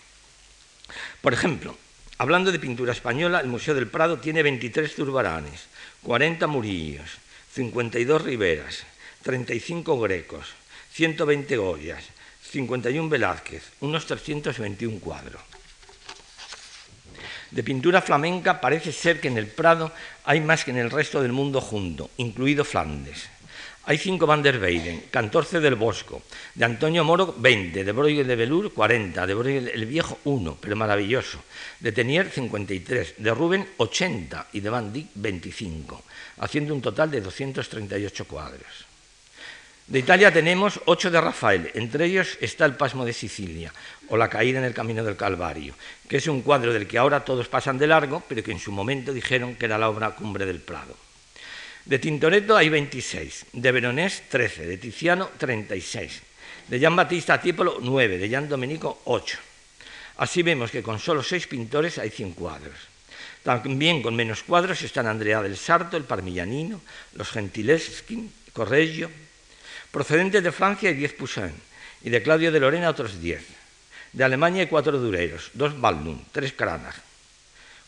Por 1.22 1.38
ejemplo, 1.38 1.78
Hablando 2.24 2.52
de 2.52 2.60
pintura 2.60 2.94
española, 2.94 3.40
el 3.42 3.48
Museo 3.48 3.74
del 3.74 3.88
Prado 3.88 4.20
tiene 4.20 4.44
23 4.44 4.96
turbaranes, 4.96 5.66
40 6.04 6.46
murillos, 6.48 7.18
52 7.54 8.20
riberas, 8.24 8.84
35 9.22 10.00
grecos, 10.00 10.48
120 10.94 11.56
goyas, 11.58 12.04
51 12.50 13.10
Velázquez, 13.10 13.62
unos 13.82 14.08
321 14.08 15.00
cuadros. 15.00 15.40
De 17.52 17.62
pintura 17.62 18.02
flamenca 18.02 18.60
parece 18.60 18.92
ser 18.92 19.22
que 19.22 19.28
en 19.28 19.38
el 19.38 19.46
Prado 19.46 19.92
hay 20.26 20.42
más 20.42 20.66
que 20.66 20.72
en 20.72 20.78
el 20.78 20.90
resto 20.90 21.22
del 21.22 21.32
mundo 21.32 21.62
junto, 21.62 22.10
incluido 22.18 22.66
Flandes. 22.66 23.30
Hay 23.86 23.98
cinco 23.98 24.26
Van 24.26 24.42
der 24.42 24.62
Weyden, 24.62 25.12
14 25.12 25.60
del 25.60 25.76
Bosco, 25.76 26.22
de 26.56 26.64
Antonio 26.64 27.04
Moro 27.04 27.36
20, 27.38 27.84
de 27.84 27.92
Bruegel 27.92 28.26
de 28.26 28.38
Belur 28.38 28.72
40, 28.72 29.28
de 29.28 29.34
Bruegel 29.34 29.68
el 29.68 29.86
Viejo 29.86 30.20
1, 30.24 30.58
pero 30.62 30.78
maravilloso, 30.78 31.44
de 31.82 31.92
Tenier 31.92 32.30
53, 32.30 33.16
de 33.18 33.32
Rubén 33.34 33.68
80 33.76 34.48
y 34.54 34.62
de 34.62 34.70
Van 34.70 34.94
Dyck 34.94 35.10
25, 35.16 36.02
haciendo 36.38 36.74
un 36.74 36.82
total 36.82 37.12
de 37.12 37.20
238 37.20 38.24
cuadros. 38.26 38.88
De 39.86 40.00
Italia 40.00 40.32
tenemos 40.32 40.80
ocho 40.86 41.12
de 41.12 41.20
Rafael, 41.20 41.70
entre 41.74 42.06
ellos 42.06 42.38
está 42.40 42.64
El 42.64 42.78
Pasmo 42.78 43.04
de 43.04 43.12
Sicilia 43.12 43.74
o 44.08 44.16
La 44.16 44.30
Caída 44.30 44.60
en 44.60 44.66
el 44.66 44.74
Camino 44.74 45.04
del 45.04 45.18
Calvario, 45.18 45.76
que 46.08 46.18
es 46.18 46.28
un 46.28 46.42
cuadro 46.42 46.72
del 46.72 46.88
que 46.88 47.00
ahora 47.00 47.26
todos 47.26 47.50
pasan 47.50 47.78
de 47.78 47.88
largo, 47.88 48.24
pero 48.30 48.42
que 48.42 48.54
en 48.54 48.60
su 48.60 48.72
momento 48.72 49.12
dijeron 49.12 49.56
que 49.56 49.66
era 49.66 49.78
la 49.78 49.90
obra 49.90 50.12
cumbre 50.12 50.46
del 50.46 50.62
Prado. 50.62 51.03
De 51.86 52.00
Tintoretto 52.00 52.56
hay 52.56 52.70
26, 52.70 53.48
de 53.52 53.72
Veronés 53.72 54.24
13, 54.30 54.68
de 54.68 54.78
Tiziano 54.78 55.30
36, 55.36 56.22
de 56.70 56.80
Gian 56.80 56.96
Battista 56.96 57.42
Tiepolo 57.42 57.80
9, 57.82 58.18
de 58.18 58.30
Gian 58.30 58.48
Domenico 58.48 59.02
8. 59.04 59.38
Así 60.16 60.44
vemos 60.44 60.72
que 60.72 60.82
con 60.82 60.98
solo 60.98 61.22
seis 61.22 61.46
pintores 61.46 61.98
hay 61.98 62.10
100 62.10 62.40
cuadros. 62.40 62.80
También 63.44 64.02
con 64.02 64.16
menos 64.16 64.44
cuadros 64.44 64.82
están 64.82 65.08
Andrea 65.08 65.42
del 65.42 65.58
Sarto, 65.58 65.98
el 65.98 66.06
Parmigianino, 66.06 66.80
los 67.16 67.32
Gentileschi, 67.32 68.32
Correggio. 68.54 69.12
Procedentes 69.92 70.42
de 70.42 70.54
Francia 70.54 70.88
hay 70.88 70.96
10 70.96 71.14
Poussin 71.16 71.52
y 72.02 72.10
de 72.10 72.24
Claudio 72.24 72.54
de 72.54 72.62
Lorena 72.62 72.90
otros 72.92 73.20
10. 73.20 73.44
De 74.14 74.24
Alemania 74.24 74.62
hay 74.62 74.68
cuatro 74.68 74.98
Dureros, 74.98 75.52
dos 75.54 75.76
Baldung, 75.80 76.22
tres 76.32 76.54
Cranach. 76.54 76.96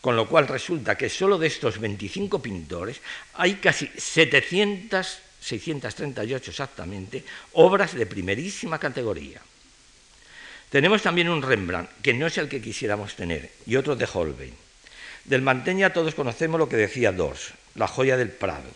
Con 0.06 0.14
lo 0.14 0.28
cual 0.28 0.46
resulta 0.46 0.94
que 0.94 1.10
solo 1.10 1.36
de 1.36 1.48
estos 1.48 1.80
25 1.80 2.38
pintores 2.40 3.00
hay 3.34 3.54
casi 3.54 3.90
700, 3.98 5.18
638 5.40 6.50
exactamente, 6.52 7.24
obras 7.54 7.92
de 7.92 8.06
primerísima 8.06 8.78
categoría. 8.78 9.42
Tenemos 10.70 11.02
también 11.02 11.28
un 11.28 11.42
Rembrandt, 11.42 11.90
que 12.02 12.14
no 12.14 12.28
es 12.28 12.38
el 12.38 12.48
que 12.48 12.62
quisiéramos 12.62 13.16
tener, 13.16 13.50
y 13.66 13.74
otro 13.74 13.96
de 13.96 14.06
Holbein. 14.06 14.54
Del 15.24 15.42
Manteña 15.42 15.92
todos 15.92 16.14
conocemos 16.14 16.60
lo 16.60 16.68
que 16.68 16.76
decía 16.76 17.10
Dors, 17.10 17.54
la 17.74 17.88
joya 17.88 18.16
del 18.16 18.30
Prado. 18.30 18.70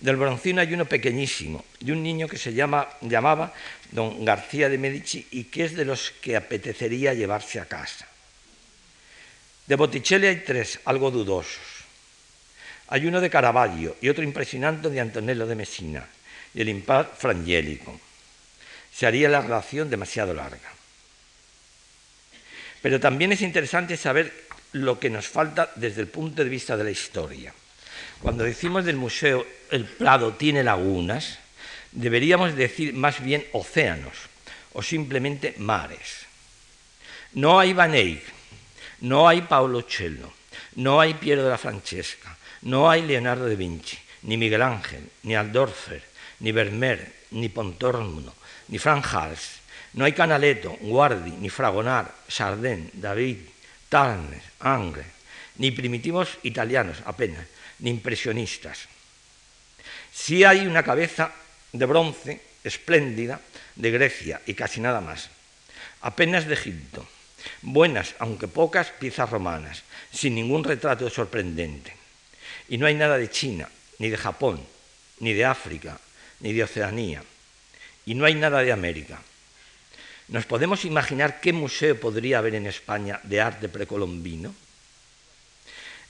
Del 0.00 0.16
Broncino 0.16 0.62
hay 0.62 0.74
uno 0.74 0.86
pequeñísimo, 0.86 1.64
de 1.78 1.92
un 1.92 2.02
niño 2.02 2.26
que 2.26 2.38
se 2.38 2.52
llama, 2.52 2.88
llamaba 3.02 3.54
don 3.92 4.24
García 4.24 4.68
de 4.68 4.78
Medici 4.78 5.28
y 5.30 5.44
que 5.44 5.64
es 5.64 5.76
de 5.76 5.84
los 5.84 6.10
que 6.10 6.34
apetecería 6.34 7.14
llevarse 7.14 7.60
a 7.60 7.66
casa. 7.66 8.08
De 9.66 9.74
Botticelli 9.74 10.26
hay 10.26 10.44
tres, 10.44 10.80
algo 10.84 11.10
dudosos. 11.10 11.76
Hay 12.88 13.06
uno 13.06 13.20
de 13.20 13.30
Caravaggio 13.30 13.96
y 14.00 14.08
otro 14.08 14.22
impresionante 14.22 14.90
de 14.90 15.00
Antonello 15.00 15.46
de 15.46 15.56
Messina 15.56 16.06
y 16.54 16.60
el 16.60 16.68
impar 16.68 17.12
frangélico. 17.16 18.00
Se 18.92 19.06
haría 19.06 19.28
la 19.28 19.40
relación 19.40 19.90
demasiado 19.90 20.32
larga. 20.32 20.70
Pero 22.80 23.00
también 23.00 23.32
es 23.32 23.42
interesante 23.42 23.96
saber 23.96 24.32
lo 24.72 25.00
que 25.00 25.10
nos 25.10 25.26
falta 25.26 25.72
desde 25.74 26.02
el 26.02 26.08
punto 26.08 26.44
de 26.44 26.50
vista 26.50 26.76
de 26.76 26.84
la 26.84 26.90
historia. 26.90 27.52
Cuando 28.22 28.44
decimos 28.44 28.84
del 28.84 28.96
museo 28.96 29.44
el 29.70 29.84
Prado 29.84 30.34
tiene 30.34 30.62
lagunas, 30.62 31.38
deberíamos 31.92 32.54
decir 32.54 32.94
más 32.94 33.22
bien 33.22 33.44
océanos 33.52 34.14
o 34.74 34.82
simplemente 34.82 35.54
mares. 35.58 36.26
No 37.32 37.58
hay 37.58 37.72
Van 37.72 37.94
Eyck, 37.94 38.22
no 39.00 39.28
hay 39.28 39.42
Paolo 39.42 39.82
Cello, 39.82 40.32
no 40.76 41.00
hay 41.00 41.14
Piero 41.14 41.42
de 41.42 41.50
la 41.50 41.58
Francesca, 41.58 42.36
no 42.62 42.88
hay 42.88 43.02
Leonardo 43.02 43.48
da 43.48 43.54
Vinci, 43.54 43.98
ni 44.22 44.36
Miguel 44.36 44.62
Ángel, 44.62 45.08
ni 45.22 45.34
Aldorfer, 45.34 46.02
ni 46.40 46.52
Vermeer, 46.52 47.12
ni 47.32 47.48
Pontormo, 47.48 48.34
ni 48.68 48.78
Frank 48.78 49.06
Hals, 49.12 49.60
no 49.94 50.04
hay 50.04 50.12
Canaletto, 50.12 50.76
Guardi, 50.80 51.30
ni 51.30 51.48
Fragonard, 51.48 52.08
Sardin, 52.28 52.90
David, 52.92 53.38
Turner, 53.88 54.42
Angre, 54.60 55.04
ni 55.56 55.70
primitivos 55.70 56.38
italianos 56.42 56.98
apenas, 57.06 57.46
ni 57.80 57.90
impresionistas. 57.90 58.88
Sí 60.12 60.44
hay 60.44 60.66
una 60.66 60.82
cabeza 60.82 61.32
de 61.72 61.86
bronce 61.86 62.40
espléndida 62.64 63.40
de 63.76 63.90
Grecia 63.90 64.40
y 64.46 64.54
casi 64.54 64.80
nada 64.80 65.00
más, 65.00 65.30
apenas 66.00 66.46
de 66.46 66.54
Egipto 66.54 67.06
buenas, 67.62 68.14
aunque 68.18 68.48
pocas, 68.48 68.90
piezas 68.90 69.30
romanas, 69.30 69.82
sin 70.12 70.34
ningún 70.34 70.64
retrato 70.64 71.08
sorprendente. 71.10 71.92
Y 72.68 72.78
no 72.78 72.86
hay 72.86 72.94
nada 72.94 73.18
de 73.18 73.30
China, 73.30 73.68
ni 73.98 74.08
de 74.08 74.16
Japón, 74.16 74.60
ni 75.20 75.32
de 75.32 75.44
África, 75.44 75.98
ni 76.40 76.52
de 76.52 76.64
Oceanía. 76.64 77.22
Y 78.04 78.14
no 78.14 78.24
hay 78.24 78.34
nada 78.34 78.60
de 78.60 78.72
América. 78.72 79.20
¿Nos 80.28 80.46
podemos 80.46 80.84
imaginar 80.84 81.40
qué 81.40 81.52
museo 81.52 81.98
podría 81.98 82.38
haber 82.38 82.56
en 82.56 82.66
España 82.66 83.20
de 83.22 83.40
arte 83.40 83.68
precolombino? 83.68 84.54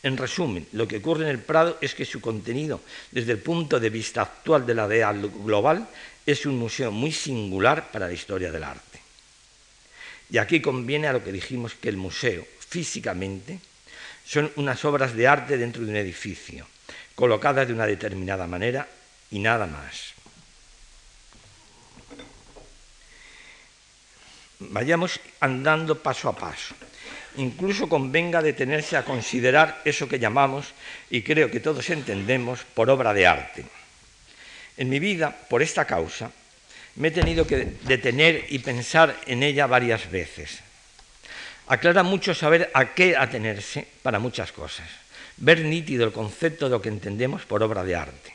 En 0.03 0.17
resumen, 0.17 0.67
lo 0.73 0.87
que 0.87 0.99
ocurre 0.99 1.25
en 1.25 1.31
el 1.31 1.41
Prado 1.41 1.79
es 1.81 1.95
que 1.95 2.05
su 2.05 2.21
contenido, 2.21 2.81
desde 3.11 3.33
el 3.33 3.39
punto 3.39 3.81
de 3.81 3.91
vista 3.91 4.23
actual 4.23 4.65
de 4.65 4.75
la 4.75 4.89
DEA 4.89 5.13
global, 5.13 5.89
es 6.25 6.47
un 6.47 6.59
museo 6.59 6.91
muy 6.91 7.13
singular 7.13 7.91
para 7.91 8.07
la 8.07 8.13
historia 8.13 8.51
del 8.53 8.65
arte. 8.65 9.06
Y 10.31 10.39
aquí 10.39 10.61
conviene 10.61 11.09
a 11.09 11.13
lo 11.13 11.23
que 11.23 11.33
dijimos 11.33 11.75
que 11.75 11.89
el 11.89 11.97
museo, 11.97 12.47
físicamente, 12.69 13.61
son 14.25 14.51
unas 14.57 14.85
obras 14.85 15.15
de 15.15 15.29
arte 15.29 15.57
dentro 15.57 15.85
de 15.85 15.91
un 15.91 15.97
edificio, 15.97 16.67
colocadas 17.15 17.69
de 17.69 17.75
una 17.75 17.87
determinada 17.87 18.47
manera 18.47 18.89
y 19.31 19.39
nada 19.39 19.67
más. 19.67 20.15
Vayamos 24.59 25.21
andando 25.41 26.03
paso 26.03 26.29
a 26.29 26.37
paso. 26.37 26.75
Incluso 27.37 27.89
convenga 27.89 28.41
detenerse 28.41 28.97
a 28.97 29.05
considerar 29.05 29.83
eso 29.85 30.09
que 30.09 30.19
llamamos, 30.19 30.73
y 31.11 31.23
creo 31.23 31.51
que 31.51 31.61
todos 31.61 31.91
entendemos, 31.91 32.65
por 32.75 32.89
obra 32.89 33.13
de 33.13 33.27
arte. 33.27 33.65
En 34.79 34.89
mi 34.89 34.99
vida, 34.99 35.37
por 35.49 35.63
esta 35.63 35.85
causa, 35.85 36.33
me 36.97 37.09
he 37.09 37.11
tenido 37.11 37.47
que 37.47 37.77
detener 37.85 38.47
y 38.49 38.59
pensar 38.59 39.17
en 39.27 39.43
ella 39.43 39.67
varias 39.67 40.11
veces. 40.11 40.61
Aclara 41.69 42.03
mucho 42.03 42.35
saber 42.35 42.71
a 42.75 42.95
qué 42.95 43.17
atenerse 43.17 43.87
para 44.03 44.19
muchas 44.19 44.53
cosas, 44.53 44.89
ver 45.37 45.61
nítido 45.61 46.07
el 46.07 46.13
concepto 46.13 46.67
de 46.67 46.71
lo 46.71 46.83
que 46.83 46.89
entendemos 46.89 47.45
por 47.45 47.63
obra 47.63 47.85
de 47.85 47.97
arte. 47.97 48.35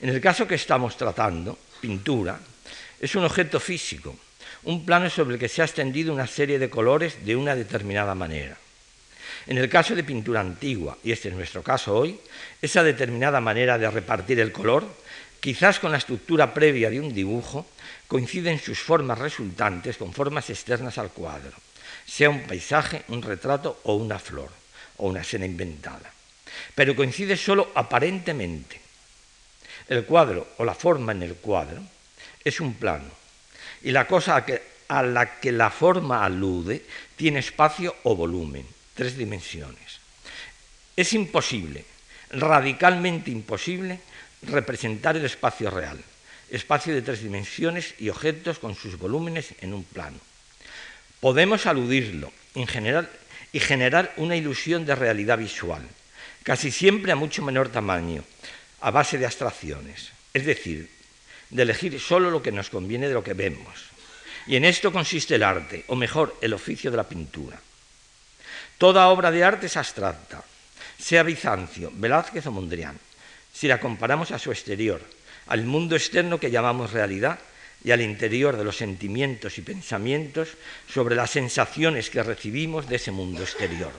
En 0.00 0.08
el 0.08 0.20
caso 0.20 0.46
que 0.46 0.56
estamos 0.56 0.96
tratando, 0.96 1.58
pintura, 1.80 2.38
es 3.00 3.14
un 3.14 3.24
objeto 3.24 3.60
físico, 3.60 4.16
un 4.64 4.84
plano 4.84 5.08
sobre 5.08 5.34
el 5.34 5.40
que 5.40 5.48
se 5.48 5.62
ha 5.62 5.64
extendido 5.64 6.12
una 6.12 6.26
serie 6.26 6.58
de 6.58 6.70
colores 6.70 7.24
de 7.24 7.36
una 7.36 7.54
determinada 7.54 8.14
manera. 8.14 8.56
En 9.46 9.58
el 9.58 9.68
caso 9.68 9.94
de 9.94 10.04
pintura 10.04 10.40
antigua, 10.40 10.98
y 11.02 11.10
este 11.10 11.28
es 11.28 11.34
nuestro 11.34 11.62
caso 11.62 11.96
hoy, 11.96 12.18
esa 12.60 12.82
determinada 12.82 13.40
manera 13.40 13.78
de 13.78 13.90
repartir 13.90 14.38
el 14.40 14.52
color 14.52 14.86
quizás 15.42 15.80
con 15.80 15.90
la 15.90 15.98
estructura 15.98 16.54
previa 16.54 16.88
de 16.88 17.00
un 17.00 17.12
dibujo, 17.12 17.66
coinciden 18.06 18.62
sus 18.62 18.78
formas 18.78 19.18
resultantes 19.18 19.98
con 19.98 20.14
formas 20.14 20.48
externas 20.48 20.98
al 20.98 21.10
cuadro, 21.10 21.50
sea 22.06 22.30
un 22.30 22.46
paisaje, 22.46 23.02
un 23.08 23.20
retrato 23.22 23.80
o 23.82 23.98
una 23.98 24.20
flor, 24.20 24.50
o 24.98 25.08
una 25.08 25.22
escena 25.22 25.44
inventada. 25.44 26.14
Pero 26.76 26.94
coincide 26.94 27.36
solo 27.36 27.72
aparentemente. 27.74 28.80
El 29.88 30.06
cuadro 30.06 30.46
o 30.58 30.64
la 30.64 30.78
forma 30.78 31.10
en 31.10 31.24
el 31.24 31.34
cuadro 31.34 31.82
es 32.44 32.60
un 32.60 32.74
plano, 32.74 33.10
y 33.82 33.90
la 33.90 34.06
cosa 34.06 34.36
a, 34.36 34.46
a 34.86 35.02
la 35.02 35.40
que 35.40 35.50
la 35.50 35.70
forma 35.70 36.24
alude 36.24 36.86
tiene 37.16 37.40
espacio 37.40 37.96
o 38.04 38.14
volumen, 38.14 38.64
tres 38.94 39.18
dimensiones. 39.18 39.98
Es 40.94 41.12
imposible, 41.14 41.84
radicalmente 42.30 43.32
imposible, 43.32 43.98
representar 44.42 45.16
el 45.16 45.24
espacio 45.24 45.70
real, 45.70 45.98
espacio 46.50 46.94
de 46.94 47.02
tres 47.02 47.22
dimensiones 47.22 47.94
y 47.98 48.08
objetos 48.08 48.58
con 48.58 48.74
sus 48.74 48.98
volúmenes 48.98 49.54
en 49.60 49.74
un 49.74 49.84
plano. 49.84 50.18
Podemos 51.20 51.66
aludirlo 51.66 52.32
en 52.54 52.66
general, 52.66 53.08
y 53.52 53.60
generar 53.60 54.12
una 54.16 54.34
ilusión 54.34 54.86
de 54.86 54.94
realidad 54.94 55.38
visual, 55.38 55.86
casi 56.42 56.72
siempre 56.72 57.12
a 57.12 57.16
mucho 57.16 57.42
menor 57.42 57.68
tamaño, 57.68 58.24
a 58.80 58.90
base 58.90 59.18
de 59.18 59.26
abstracciones, 59.26 60.10
es 60.32 60.46
decir, 60.46 60.90
de 61.50 61.62
elegir 61.62 62.00
solo 62.00 62.30
lo 62.30 62.42
que 62.42 62.50
nos 62.50 62.70
conviene 62.70 63.08
de 63.08 63.14
lo 63.14 63.22
que 63.22 63.34
vemos. 63.34 63.92
Y 64.46 64.56
en 64.56 64.64
esto 64.64 64.90
consiste 64.90 65.36
el 65.36 65.42
arte, 65.42 65.84
o 65.88 65.94
mejor, 65.94 66.36
el 66.40 66.54
oficio 66.54 66.90
de 66.90 66.96
la 66.96 67.08
pintura. 67.08 67.60
Toda 68.78 69.08
obra 69.08 69.30
de 69.30 69.44
arte 69.44 69.66
es 69.66 69.76
abstracta, 69.76 70.42
sea 70.98 71.22
Bizancio, 71.22 71.92
Velázquez 71.94 72.46
o 72.46 72.50
Mondrian, 72.50 72.98
si 73.62 73.68
la 73.68 73.78
comparamos 73.78 74.32
a 74.32 74.40
su 74.40 74.50
exterior, 74.50 75.00
al 75.46 75.62
mundo 75.62 75.94
externo 75.94 76.40
que 76.40 76.50
llamamos 76.50 76.92
realidad 76.92 77.38
y 77.84 77.92
al 77.92 78.00
interior 78.00 78.56
de 78.56 78.64
los 78.64 78.76
sentimientos 78.76 79.56
y 79.56 79.62
pensamientos 79.62 80.48
sobre 80.92 81.14
las 81.14 81.30
sensaciones 81.30 82.10
que 82.10 82.24
recibimos 82.24 82.88
de 82.88 82.96
ese 82.96 83.12
mundo 83.12 83.40
exterior. 83.40 83.92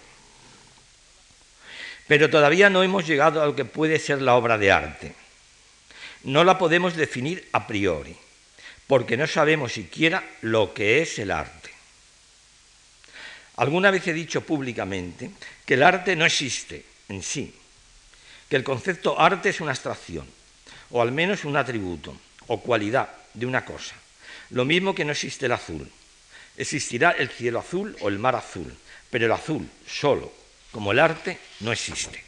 Pero 2.09 2.29
todavía 2.29 2.69
no 2.69 2.83
hemos 2.83 3.07
llegado 3.07 3.41
a 3.41 3.45
lo 3.45 3.55
que 3.55 3.63
puede 3.63 3.99
ser 3.99 4.21
la 4.21 4.35
obra 4.35 4.57
de 4.57 4.69
arte. 4.69 5.15
No 6.25 6.43
la 6.43 6.57
podemos 6.57 6.97
definir 6.97 7.47
a 7.53 7.65
priori, 7.65 8.17
porque 8.85 9.15
no 9.15 9.27
sabemos 9.27 9.71
siquiera 9.71 10.25
lo 10.41 10.73
que 10.73 11.01
es 11.01 11.19
el 11.19 11.31
arte. 11.31 11.69
Alguna 13.55 13.91
vez 13.91 14.05
he 14.07 14.13
dicho 14.13 14.41
públicamente 14.41 15.31
que 15.65 15.75
el 15.75 15.83
arte 15.83 16.17
no 16.17 16.25
existe 16.25 16.83
en 17.07 17.23
sí, 17.23 17.62
que 18.49 18.55
el 18.55 18.63
concepto 18.63 19.19
arte 19.19 19.49
es 19.49 19.61
una 19.61 19.71
abstracción, 19.71 20.27
o 20.91 21.01
al 21.01 21.11
menos 21.11 21.45
un 21.45 21.57
atributo 21.57 22.15
o 22.47 22.61
cualidad 22.61 23.09
de 23.33 23.45
una 23.45 23.65
cosa. 23.65 23.95
Lo 24.49 24.65
mismo 24.65 24.93
que 24.93 25.05
no 25.05 25.11
existe 25.11 25.47
el 25.47 25.51
azul. 25.51 25.89
Existirá 26.55 27.11
el 27.11 27.29
cielo 27.29 27.59
azul 27.59 27.95
o 28.01 28.09
el 28.09 28.19
mar 28.19 28.35
azul, 28.35 28.71
pero 29.09 29.25
el 29.25 29.31
azul 29.31 29.67
solo, 29.87 30.31
como 30.71 30.91
el 30.91 30.99
arte, 30.99 31.39
no 31.61 31.71
existe. 31.71 32.23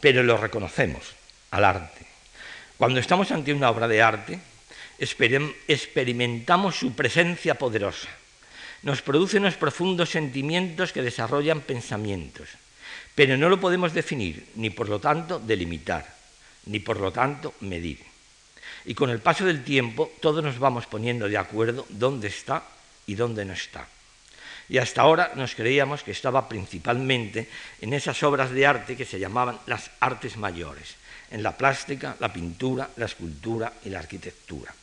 Pero 0.00 0.22
lo 0.22 0.36
reconocemos 0.36 1.12
al 1.50 1.64
arte. 1.64 2.06
Cuando 2.78 2.98
estamos 2.98 3.30
ante 3.30 3.52
una 3.52 3.70
obra 3.70 3.86
de 3.88 4.02
arte, 4.02 4.40
experimentamos 4.98 6.76
su 6.76 6.94
presencia 6.94 7.54
poderosa. 7.54 8.08
Nos 8.82 9.02
produce 9.02 9.38
unos 9.38 9.54
profundos 9.54 10.10
sentimientos 10.10 10.92
que 10.92 11.02
desarrollan 11.02 11.60
pensamientos, 11.60 12.48
pero 13.14 13.36
no 13.36 13.48
lo 13.48 13.60
podemos 13.60 13.92
definir, 13.92 14.48
ni 14.56 14.70
por 14.70 14.88
lo 14.88 14.98
tanto 14.98 15.38
delimitar, 15.38 16.06
ni 16.66 16.80
por 16.80 16.98
lo 16.98 17.12
tanto 17.12 17.54
medir. 17.60 18.00
Y 18.84 18.94
con 18.94 19.10
el 19.10 19.20
paso 19.20 19.44
del 19.44 19.64
tiempo 19.64 20.12
todos 20.20 20.42
nos 20.42 20.58
vamos 20.58 20.86
poniendo 20.86 21.28
de 21.28 21.38
acuerdo 21.38 21.86
dónde 21.88 22.28
está 22.28 22.64
y 23.06 23.14
dónde 23.14 23.44
no 23.44 23.52
está. 23.52 23.86
Y 24.68 24.78
hasta 24.78 25.02
ahora 25.02 25.32
nos 25.34 25.54
creíamos 25.54 26.02
que 26.02 26.12
estaba 26.12 26.48
principalmente 26.48 27.48
en 27.80 27.92
esas 27.92 28.22
obras 28.22 28.50
de 28.50 28.66
arte 28.66 28.96
que 28.96 29.04
se 29.04 29.18
llamaban 29.18 29.58
las 29.66 29.90
artes 30.00 30.36
mayores, 30.36 30.96
en 31.30 31.42
la 31.42 31.56
plástica, 31.56 32.16
la 32.20 32.32
pintura, 32.32 32.88
la 32.96 33.06
escultura 33.06 33.72
y 33.84 33.90
la 33.90 33.98
arquitectura. 33.98 34.74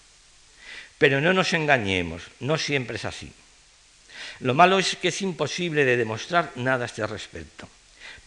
Pero 0.97 1.21
no 1.21 1.33
nos 1.33 1.53
engañemos, 1.53 2.23
no 2.41 2.57
siempre 2.57 2.97
es 2.97 3.05
así. 3.05 3.31
Lo 4.41 4.53
malo 4.53 4.79
es 4.79 4.95
que 4.95 5.07
es 5.09 5.21
imposible 5.21 5.85
de 5.85 5.97
demostrar 5.97 6.51
nada 6.55 6.83
a 6.83 6.85
este 6.85 7.05
respecto, 7.07 7.67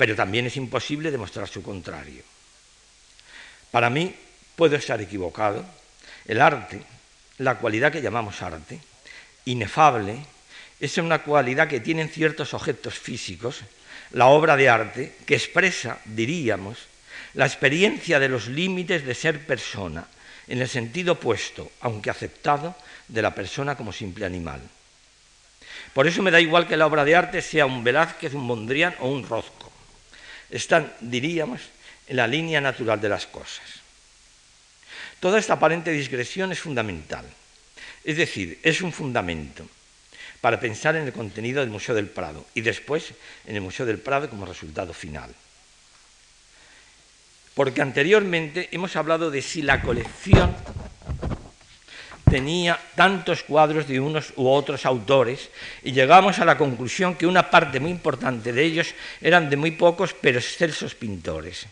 pero 0.02 0.16
también 0.16 0.46
es 0.46 0.56
imposible 0.56 1.12
demostrar 1.12 1.46
su 1.46 1.62
contrario. 1.62 2.24
Para 3.70 3.88
mí, 3.88 4.12
puedo 4.56 4.74
estar 4.74 5.00
equivocado, 5.00 5.64
el 6.26 6.40
arte, 6.40 6.82
la 7.38 7.58
cualidad 7.58 7.92
que 7.92 8.02
llamamos 8.02 8.42
arte, 8.42 8.80
inefable, 9.44 10.16
es 10.80 10.98
una 10.98 11.22
cualidad 11.22 11.68
que 11.68 11.78
tienen 11.78 12.08
ciertos 12.08 12.52
objetos 12.52 12.98
físicos, 12.98 13.60
la 14.10 14.26
obra 14.26 14.56
de 14.56 14.68
arte, 14.68 15.14
que 15.24 15.36
expresa, 15.36 16.00
diríamos, 16.04 16.78
la 17.34 17.46
experiencia 17.46 18.18
de 18.18 18.28
los 18.28 18.48
límites 18.48 19.06
de 19.06 19.14
ser 19.14 19.46
persona, 19.46 20.08
en 20.48 20.60
el 20.60 20.68
sentido 20.68 21.12
opuesto, 21.12 21.70
aunque 21.80 22.10
aceptado, 22.10 22.74
de 23.06 23.22
la 23.22 23.36
persona 23.36 23.76
como 23.76 23.92
simple 23.92 24.26
animal. 24.26 24.62
Por 25.94 26.08
eso 26.08 26.24
me 26.24 26.32
da 26.32 26.40
igual 26.40 26.66
que 26.66 26.76
la 26.76 26.88
obra 26.88 27.04
de 27.04 27.14
arte 27.14 27.40
sea 27.40 27.66
un 27.66 27.84
Velázquez, 27.84 28.34
un 28.34 28.42
Mondrian 28.42 28.96
o 28.98 29.06
un 29.06 29.22
Rozco. 29.22 29.71
Están, 30.52 30.92
diríamos, 31.00 31.60
en 32.06 32.16
la 32.16 32.26
línea 32.26 32.60
natural 32.60 33.00
de 33.00 33.08
las 33.08 33.26
cosas. 33.26 33.82
Toda 35.18 35.38
esta 35.38 35.54
aparente 35.54 35.90
digresión 35.90 36.52
es 36.52 36.60
fundamental, 36.60 37.24
es 38.04 38.16
decir, 38.16 38.58
es 38.62 38.82
un 38.82 38.92
fundamento 38.92 39.66
para 40.40 40.60
pensar 40.60 40.96
en 40.96 41.06
el 41.06 41.12
contenido 41.12 41.60
del 41.60 41.70
Museo 41.70 41.94
del 41.94 42.08
Prado 42.08 42.44
y 42.54 42.60
después 42.60 43.14
en 43.46 43.54
el 43.54 43.62
Museo 43.62 43.86
del 43.86 43.98
Prado 43.98 44.28
como 44.28 44.44
resultado 44.44 44.92
final. 44.92 45.32
Porque 47.54 47.80
anteriormente 47.80 48.68
hemos 48.72 48.96
hablado 48.96 49.30
de 49.30 49.40
si 49.40 49.62
la 49.62 49.82
colección 49.82 50.54
tenía 52.32 52.80
tantos 52.96 53.42
cuadros 53.42 53.86
de 53.86 54.00
unos 54.00 54.32
u 54.36 54.48
otros 54.48 54.86
autores 54.86 55.50
y 55.84 55.92
llegamos 55.92 56.38
a 56.38 56.46
la 56.46 56.56
conclusión 56.56 57.14
que 57.14 57.26
una 57.26 57.50
parte 57.50 57.78
muy 57.78 57.90
importante 57.90 58.54
de 58.54 58.64
ellos 58.64 58.94
eran 59.20 59.50
de 59.50 59.60
muy 59.60 59.72
pocos 59.72 60.16
pero 60.18 60.38
excelsos 60.38 60.94
pintores. 60.94 61.66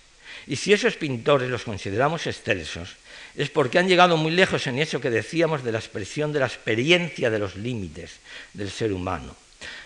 Y 0.46 0.56
si 0.56 0.74
esos 0.74 0.96
pintores 0.96 1.48
los 1.48 1.64
consideramos 1.64 2.26
excelsos, 2.26 2.96
es 3.34 3.48
porque 3.48 3.78
han 3.78 3.88
llegado 3.88 4.18
muy 4.18 4.32
lejos 4.32 4.66
en 4.66 4.78
eso 4.78 5.00
que 5.00 5.08
decíamos 5.08 5.64
de 5.64 5.72
la 5.72 5.78
expresión 5.78 6.30
de 6.30 6.40
la 6.40 6.52
experiencia 6.52 7.30
de 7.30 7.38
los 7.38 7.56
límites 7.56 8.20
del 8.52 8.70
ser 8.70 8.92
humano. 8.92 9.34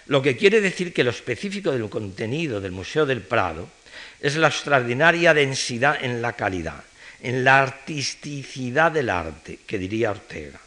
Lo 0.06 0.22
que 0.22 0.36
quiere 0.36 0.60
decir 0.60 0.92
que 0.92 1.04
lo 1.04 1.10
específico 1.10 1.70
del 1.70 1.88
contenido 1.88 2.60
del 2.60 2.72
Museo 2.72 3.06
del 3.06 3.22
Prado 3.22 3.68
es 4.20 4.34
la 4.34 4.48
extraordinaria 4.48 5.34
densidad 5.34 6.02
en 6.02 6.20
la 6.20 6.32
calidad, 6.32 6.82
en 7.24 7.42
la 7.42 7.62
artisticidad 7.62 8.92
del 8.92 9.08
arte, 9.08 9.60
que 9.66 9.78
diría 9.78 10.10
Ortega. 10.10 10.60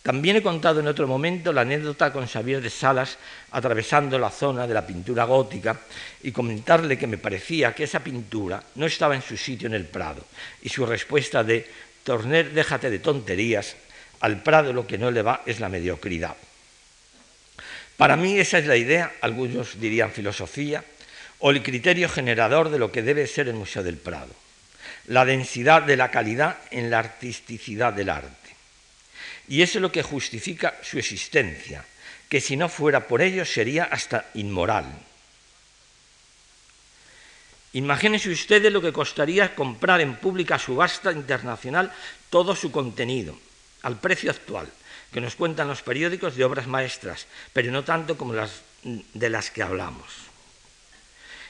También 0.00 0.36
he 0.36 0.42
contado 0.42 0.78
en 0.78 0.86
otro 0.86 1.08
momento 1.08 1.52
la 1.52 1.62
anécdota 1.62 2.12
con 2.12 2.28
Xavier 2.28 2.62
de 2.62 2.70
Salas 2.70 3.18
atravesando 3.50 4.16
la 4.16 4.30
zona 4.30 4.64
de 4.64 4.74
la 4.74 4.86
pintura 4.86 5.24
gótica 5.24 5.76
y 6.22 6.30
comentarle 6.30 6.96
que 6.96 7.08
me 7.08 7.18
parecía 7.18 7.74
que 7.74 7.82
esa 7.82 7.98
pintura 7.98 8.62
no 8.76 8.86
estaba 8.86 9.16
en 9.16 9.22
su 9.22 9.36
sitio 9.36 9.66
en 9.66 9.74
el 9.74 9.86
Prado 9.86 10.24
y 10.62 10.68
su 10.68 10.86
respuesta 10.86 11.42
de 11.42 11.68
Torner, 12.04 12.52
déjate 12.52 12.88
de 12.88 13.00
tonterías, 13.00 13.74
al 14.20 14.40
Prado 14.44 14.72
lo 14.72 14.86
que 14.86 14.98
no 14.98 15.10
le 15.10 15.22
va 15.22 15.42
es 15.46 15.58
la 15.58 15.68
mediocridad. 15.68 16.36
Para 17.96 18.16
mí 18.16 18.38
esa 18.38 18.58
es 18.58 18.66
la 18.66 18.76
idea, 18.76 19.14
algunos 19.20 19.80
dirían 19.80 20.12
filosofía, 20.12 20.84
o 21.40 21.50
el 21.50 21.64
criterio 21.64 22.08
generador 22.08 22.70
de 22.70 22.78
lo 22.78 22.92
que 22.92 23.02
debe 23.02 23.26
ser 23.26 23.48
el 23.48 23.54
Museo 23.54 23.82
del 23.82 23.96
Prado, 23.96 24.45
la 25.06 25.24
densidad 25.24 25.82
de 25.82 25.96
la 25.96 26.10
calidad 26.10 26.58
en 26.70 26.90
la 26.90 26.98
artisticidad 26.98 27.92
del 27.92 28.10
arte. 28.10 28.56
Y 29.48 29.62
eso 29.62 29.78
es 29.78 29.82
lo 29.82 29.92
que 29.92 30.02
justifica 30.02 30.74
su 30.82 30.98
existencia, 30.98 31.84
que 32.28 32.40
si 32.40 32.56
no 32.56 32.68
fuera 32.68 33.06
por 33.06 33.22
ello 33.22 33.44
sería 33.44 33.84
hasta 33.84 34.26
inmoral. 34.34 34.86
Imagínense 37.72 38.30
ustedes 38.30 38.72
lo 38.72 38.80
que 38.80 38.92
costaría 38.92 39.54
comprar 39.54 40.00
en 40.00 40.16
pública 40.16 40.58
subasta 40.58 41.12
internacional 41.12 41.92
todo 42.30 42.56
su 42.56 42.72
contenido, 42.72 43.38
al 43.82 44.00
precio 44.00 44.30
actual, 44.30 44.66
que 45.12 45.20
nos 45.20 45.36
cuentan 45.36 45.68
los 45.68 45.82
periódicos 45.82 46.34
de 46.34 46.44
obras 46.44 46.66
maestras, 46.66 47.26
pero 47.52 47.70
no 47.70 47.84
tanto 47.84 48.16
como 48.16 48.32
las 48.32 48.62
de 48.82 49.30
las 49.30 49.50
que 49.50 49.62
hablamos. 49.62 50.26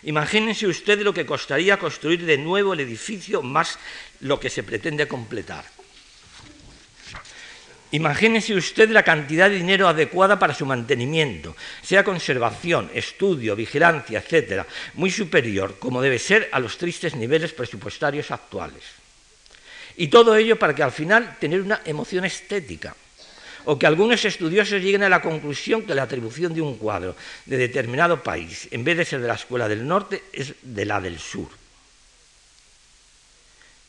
Imagínense 0.02 0.66
ustedes 0.66 1.04
lo 1.04 1.14
que 1.14 1.26
costaría 1.26 1.78
construir 1.78 2.24
de 2.24 2.38
nuevo 2.38 2.74
el 2.74 2.80
edificio 2.80 3.42
más 3.42 3.78
lo 4.20 4.38
que 4.38 4.50
se 4.50 4.62
pretende 4.62 5.08
completar. 5.08 5.64
Imagínese 7.92 8.54
usted 8.54 8.90
la 8.90 9.04
cantidad 9.04 9.48
de 9.48 9.56
dinero 9.56 9.88
adecuada 9.88 10.38
para 10.38 10.54
su 10.54 10.66
mantenimiento, 10.66 11.56
sea 11.82 12.02
conservación, 12.02 12.90
estudio, 12.92 13.54
vigilancia, 13.54 14.18
etcétera, 14.18 14.66
muy 14.94 15.10
superior, 15.10 15.78
como 15.78 16.02
debe 16.02 16.18
ser, 16.18 16.48
a 16.52 16.58
los 16.58 16.76
tristes 16.78 17.14
niveles 17.14 17.52
presupuestarios 17.52 18.30
actuales. 18.32 18.82
Y 19.96 20.08
todo 20.08 20.36
ello 20.36 20.58
para 20.58 20.74
que 20.74 20.82
al 20.82 20.92
final 20.92 21.38
tener 21.38 21.62
una 21.62 21.80
emoción 21.84 22.24
estética, 22.24 22.94
o 23.66 23.78
que 23.78 23.86
algunos 23.86 24.24
estudiosos 24.24 24.80
lleguen 24.80 25.02
a 25.02 25.10
la 25.10 25.20
conclusión 25.20 25.82
que 25.82 25.94
la 25.94 26.06
atribución 26.06 26.54
de 26.54 26.62
un 26.62 26.78
cuadro 26.78 27.18
de 27.44 27.58
determinado 27.58 28.22
país, 28.22 28.68
en 28.70 28.84
vez 28.86 28.96
de 28.96 29.04
ser 29.04 29.20
de 29.20 29.26
la 29.26 29.34
escuela 29.34 29.68
del 29.68 29.86
norte, 29.86 30.22
es 30.32 30.54
de 30.62 30.84
la 30.86 31.00
del 31.00 31.18
sur. 31.18 31.50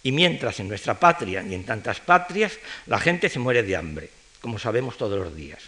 Y 0.02 0.12
mientras 0.12 0.60
en 0.60 0.68
nuestra 0.68 1.00
patria 1.00 1.44
y 1.44 1.54
en 1.54 1.64
tantas 1.64 2.00
patrias 2.00 2.58
la 2.88 3.00
gente 3.00 3.30
se 3.30 3.38
muere 3.38 3.62
de 3.62 3.76
hambre, 3.76 4.10
como 4.42 4.58
sabemos 4.58 4.98
todos 4.98 5.20
los 5.20 5.36
días. 5.36 5.62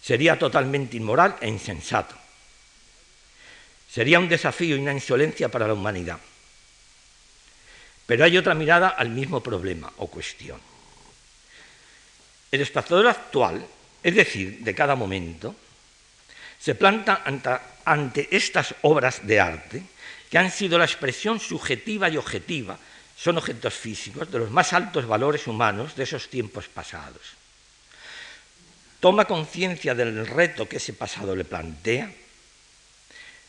Sería 0.00 0.38
totalmente 0.38 0.96
inmoral 0.96 1.36
e 1.40 1.48
insensato. 1.48 2.14
Sería 3.90 4.20
un 4.20 4.28
desafío 4.28 4.76
y 4.76 4.80
una 4.80 4.92
insolencia 4.92 5.48
para 5.48 5.66
la 5.66 5.74
humanidad. 5.74 6.20
Pero 8.06 8.24
hay 8.24 8.38
otra 8.38 8.54
mirada 8.54 8.90
al 8.90 9.10
mismo 9.10 9.42
problema 9.42 9.92
o 9.96 10.06
cuestión. 10.06 10.69
El 12.50 12.60
espectador 12.60 13.06
actual, 13.06 13.64
es 14.02 14.14
decir, 14.14 14.60
de 14.60 14.74
cada 14.74 14.96
momento, 14.96 15.54
se 16.58 16.74
planta 16.74 17.22
ante, 17.84 18.28
estas 18.30 18.74
obras 18.82 19.26
de 19.26 19.40
arte 19.40 19.82
que 20.28 20.38
han 20.38 20.50
sido 20.50 20.78
la 20.78 20.84
expresión 20.84 21.40
subjetiva 21.40 22.08
y 22.08 22.16
objetiva 22.16 22.78
son 23.16 23.38
objetos 23.38 23.74
físicos 23.74 24.30
de 24.30 24.38
los 24.38 24.50
más 24.50 24.72
altos 24.72 25.06
valores 25.06 25.46
humanos 25.46 25.96
de 25.96 26.04
esos 26.04 26.28
tiempos 26.28 26.68
pasados. 26.68 27.38
toma 29.00 29.24
conciencia 29.24 29.94
del 29.94 30.26
reto 30.26 30.68
que 30.68 30.76
ese 30.76 30.92
pasado 30.92 31.34
le 31.34 31.48
plantea, 31.48 32.12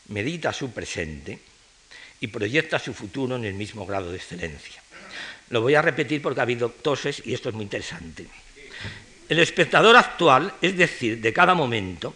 medita 0.08 0.52
su 0.52 0.72
presente 0.72 1.38
y 2.20 2.28
proyecta 2.28 2.78
su 2.78 2.94
futuro 2.94 3.36
en 3.36 3.44
el 3.44 3.52
mismo 3.52 3.84
grado 3.84 4.10
de 4.10 4.16
excelencia. 4.16 4.82
Lo 5.50 5.60
voy 5.60 5.74
a 5.74 5.82
repetir 5.82 6.22
porque 6.22 6.40
ha 6.40 6.48
habido 6.48 6.70
toses 6.70 7.20
y 7.26 7.34
esto 7.34 7.50
es 7.50 7.54
muy 7.54 7.64
interesante. 7.64 8.26
El 9.28 9.38
espectador 9.38 9.96
actual, 9.96 10.52
es 10.60 10.76
decir, 10.76 11.20
de 11.20 11.32
cada 11.32 11.54
momento, 11.54 12.14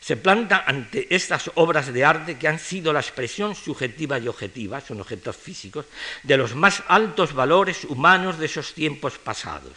se 0.00 0.16
planta 0.16 0.62
ante 0.66 1.12
estas 1.14 1.50
obras 1.56 1.92
de 1.92 2.04
arte 2.04 2.38
que 2.38 2.46
han 2.46 2.60
sido 2.60 2.92
la 2.92 3.00
expresión 3.00 3.56
subjetiva 3.56 4.18
y 4.18 4.28
objetiva, 4.28 4.80
son 4.80 5.00
objetos 5.00 5.36
físicos, 5.36 5.86
de 6.22 6.36
los 6.36 6.54
más 6.54 6.84
altos 6.86 7.34
valores 7.34 7.84
humanos 7.84 8.38
de 8.38 8.46
esos 8.46 8.72
tiempos 8.72 9.18
pasados. 9.18 9.76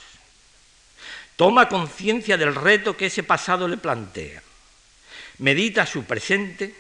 Toma 1.36 1.68
conciencia 1.68 2.38
del 2.38 2.54
reto 2.54 2.96
que 2.96 3.08
ese 3.08 3.24
pasado 3.24 3.68
le 3.68 3.78
plantea. 3.78 4.44
Medita 5.40 5.86
su 5.86 6.04
presente 6.04 6.76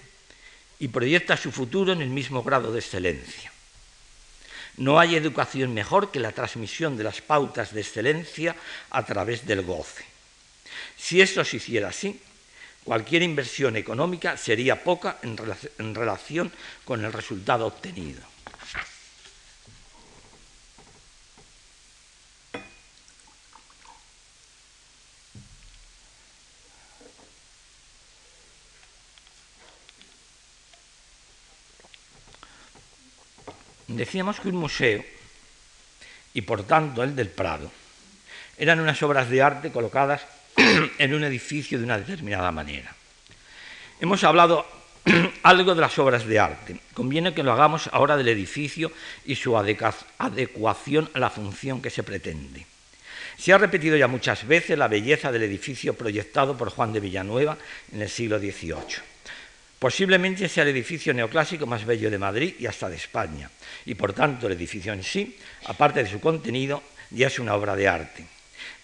y 0.80 0.90
proyecta 0.90 1.36
su 1.36 1.52
futuro 1.52 1.94
en 1.94 2.02
el 2.02 2.10
mismo 2.10 2.44
grado 2.44 2.72
de 2.72 2.80
excelencia. 2.80 3.52
No 4.80 4.98
hay 4.98 5.16
educación 5.16 5.74
mejor 5.74 6.10
que 6.10 6.22
la 6.22 6.32
transmisión 6.32 6.96
de 6.96 7.04
las 7.04 7.20
pautas 7.20 7.74
de 7.74 7.82
excelencia 7.82 8.56
a 8.90 9.06
través 9.06 9.46
del 9.46 9.62
goce. 9.62 10.06
Si 10.96 11.20
esto 11.20 11.44
se 11.44 11.58
hiciera 11.58 11.90
así, 11.90 12.18
cualquier 12.86 13.24
inversión 13.24 13.76
económica 13.76 14.38
sería 14.38 14.82
poca 14.82 15.18
en, 15.22 15.94
relación 15.94 16.50
con 16.86 17.04
el 17.04 17.12
resultado 17.12 17.68
obtenido. 17.68 18.22
Decíamos 33.90 34.40
que 34.40 34.50
un 34.50 34.56
museo, 34.56 35.04
y 36.34 36.42
por 36.42 36.64
tanto 36.64 37.02
el 37.02 37.16
del 37.16 37.30
Prado, 37.30 37.72
eran 38.58 38.80
unas 38.80 39.02
obras 39.02 39.30
de 39.30 39.42
arte 39.42 39.72
colocadas 39.72 40.22
en 41.00 41.14
un 41.14 41.24
edificio 41.24 41.80
de 41.80 41.86
una 41.86 41.98
determinada 41.98 42.52
manera. 42.52 42.94
Hemos 44.00 44.24
hablado 44.24 44.68
algo 45.44 45.74
de 45.74 45.82
las 45.82 45.98
obras 45.98 46.28
de 46.28 46.38
arte. 46.38 46.80
Conviene 46.94 47.34
que 47.34 47.42
lo 47.42 47.52
hagamos 47.52 47.90
ahora 47.92 48.16
del 48.16 48.28
edificio 48.28 48.92
y 49.26 49.36
su 49.36 49.58
adecuación 49.58 51.10
a 51.14 51.20
la 51.20 51.32
función 51.32 51.82
que 51.82 51.90
se 51.90 52.04
pretende. 52.04 52.68
Se 53.38 53.54
ha 53.54 53.58
repetido 53.58 53.98
ya 53.98 54.08
muchas 54.08 54.46
veces 54.46 54.78
la 54.78 54.88
belleza 54.88 55.32
del 55.32 55.44
edificio 55.44 55.96
proyectado 55.96 56.56
por 56.56 56.70
Juan 56.70 56.94
de 56.94 57.00
Villanueva 57.00 57.58
en 57.92 58.04
el 58.04 58.10
siglo 58.10 58.38
XVIII. 58.38 59.09
Posiblemente 59.80 60.50
sea 60.50 60.64
el 60.64 60.76
edificio 60.76 61.14
neoclásico 61.14 61.66
más 61.66 61.86
bello 61.86 62.12
de 62.12 62.20
Madrid 62.20 62.56
y 62.60 62.68
hasta 62.68 62.90
de 62.90 62.98
España, 62.98 63.50
y 63.86 63.96
por 63.96 64.12
tanto 64.12 64.48
el 64.48 64.54
edificio 64.54 64.92
en 64.92 65.04
sí, 65.04 65.40
aparte 65.66 66.04
de 66.04 66.10
su 66.10 66.20
contenido, 66.20 66.84
ya 67.12 67.28
es 67.28 67.40
una 67.40 67.56
obra 67.56 67.78
de 67.78 67.88
arte. 67.88 68.26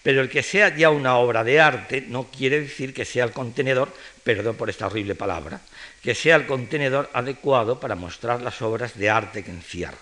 Pero 0.02 0.22
el 0.22 0.30
que 0.30 0.42
sea 0.42 0.74
ya 0.74 0.88
una 0.88 1.16
obra 1.16 1.44
de 1.44 1.60
arte 1.60 2.00
no 2.08 2.24
quiere 2.24 2.60
decir 2.60 2.94
que 2.94 3.04
sea 3.04 3.24
el 3.24 3.32
contenedor, 3.32 3.92
perdón 4.24 4.56
por 4.56 4.70
esta 4.70 4.86
horrible 4.86 5.14
palabra, 5.14 5.60
que 6.02 6.14
sea 6.14 6.36
el 6.36 6.46
contenedor 6.46 7.10
adecuado 7.12 7.78
para 7.78 7.94
mostrar 7.94 8.40
las 8.40 8.62
obras 8.62 8.96
de 8.96 9.10
arte 9.10 9.44
que 9.44 9.50
encierra. 9.50 9.98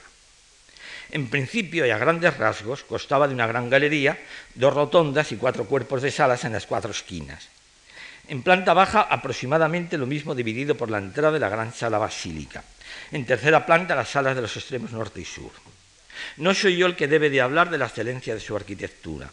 En 1.10 1.28
principio 1.28 1.86
y 1.86 1.90
a 1.90 1.98
grandes 1.98 2.36
rasgos 2.36 2.84
constaba 2.84 3.26
de 3.26 3.34
una 3.34 3.46
gran 3.46 3.68
galería, 3.68 4.18
dos 4.54 4.72
rotondas 4.72 5.32
y 5.32 5.36
cuatro 5.36 5.64
cuerpos 5.64 6.02
de 6.02 6.12
salas 6.12 6.44
en 6.44 6.52
las 6.52 6.66
cuatro 6.66 6.92
esquinas. 6.92 7.48
En 8.28 8.42
planta 8.42 8.72
baja, 8.72 9.02
aproximadamente 9.02 9.98
lo 9.98 10.06
mismo 10.06 10.34
dividido 10.34 10.76
por 10.76 10.90
la 10.90 10.98
entrada 10.98 11.32
de 11.32 11.40
la 11.40 11.50
gran 11.50 11.74
sala 11.74 11.98
basílica. 11.98 12.64
En 13.12 13.26
tercera 13.26 13.66
planta, 13.66 13.94
las 13.94 14.08
salas 14.08 14.34
de 14.34 14.42
los 14.42 14.56
extremos 14.56 14.92
norte 14.92 15.20
y 15.20 15.24
sur. 15.24 15.50
No 16.38 16.54
soy 16.54 16.76
yo 16.76 16.86
el 16.86 16.96
que 16.96 17.08
debe 17.08 17.28
de 17.28 17.42
hablar 17.42 17.70
de 17.70 17.78
la 17.78 17.86
excelencia 17.86 18.34
de 18.34 18.40
su 18.40 18.56
arquitectura, 18.56 19.30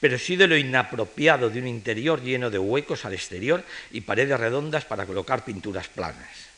pero 0.00 0.18
sí 0.18 0.36
de 0.36 0.48
lo 0.48 0.56
inapropiado 0.56 1.50
de 1.50 1.60
un 1.60 1.66
interior 1.66 2.22
lleno 2.22 2.48
de 2.48 2.58
huecos 2.58 3.04
al 3.04 3.12
exterior 3.12 3.64
y 3.90 4.00
paredes 4.00 4.40
redondas 4.40 4.84
para 4.84 5.04
colocar 5.04 5.44
pinturas 5.44 5.88
planas. 5.88 6.48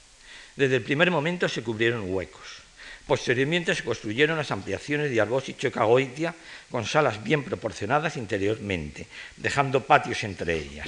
Desde 0.54 0.76
el 0.76 0.82
primer 0.82 1.10
momento 1.10 1.48
se 1.48 1.62
cubrieron 1.62 2.04
huecos. 2.06 2.62
Posteriormente 3.06 3.74
se 3.74 3.84
construyeron 3.84 4.38
las 4.38 4.50
ampliaciones 4.50 5.10
de 5.10 5.20
Arbós 5.20 5.48
y 5.48 5.54
Chocagoitia 5.54 6.34
con 6.70 6.86
salas 6.86 7.22
bien 7.22 7.42
proporcionadas 7.42 8.16
interiormente, 8.16 9.06
dejando 9.36 9.82
patios 9.82 10.24
entre 10.24 10.56
ellas. 10.56 10.86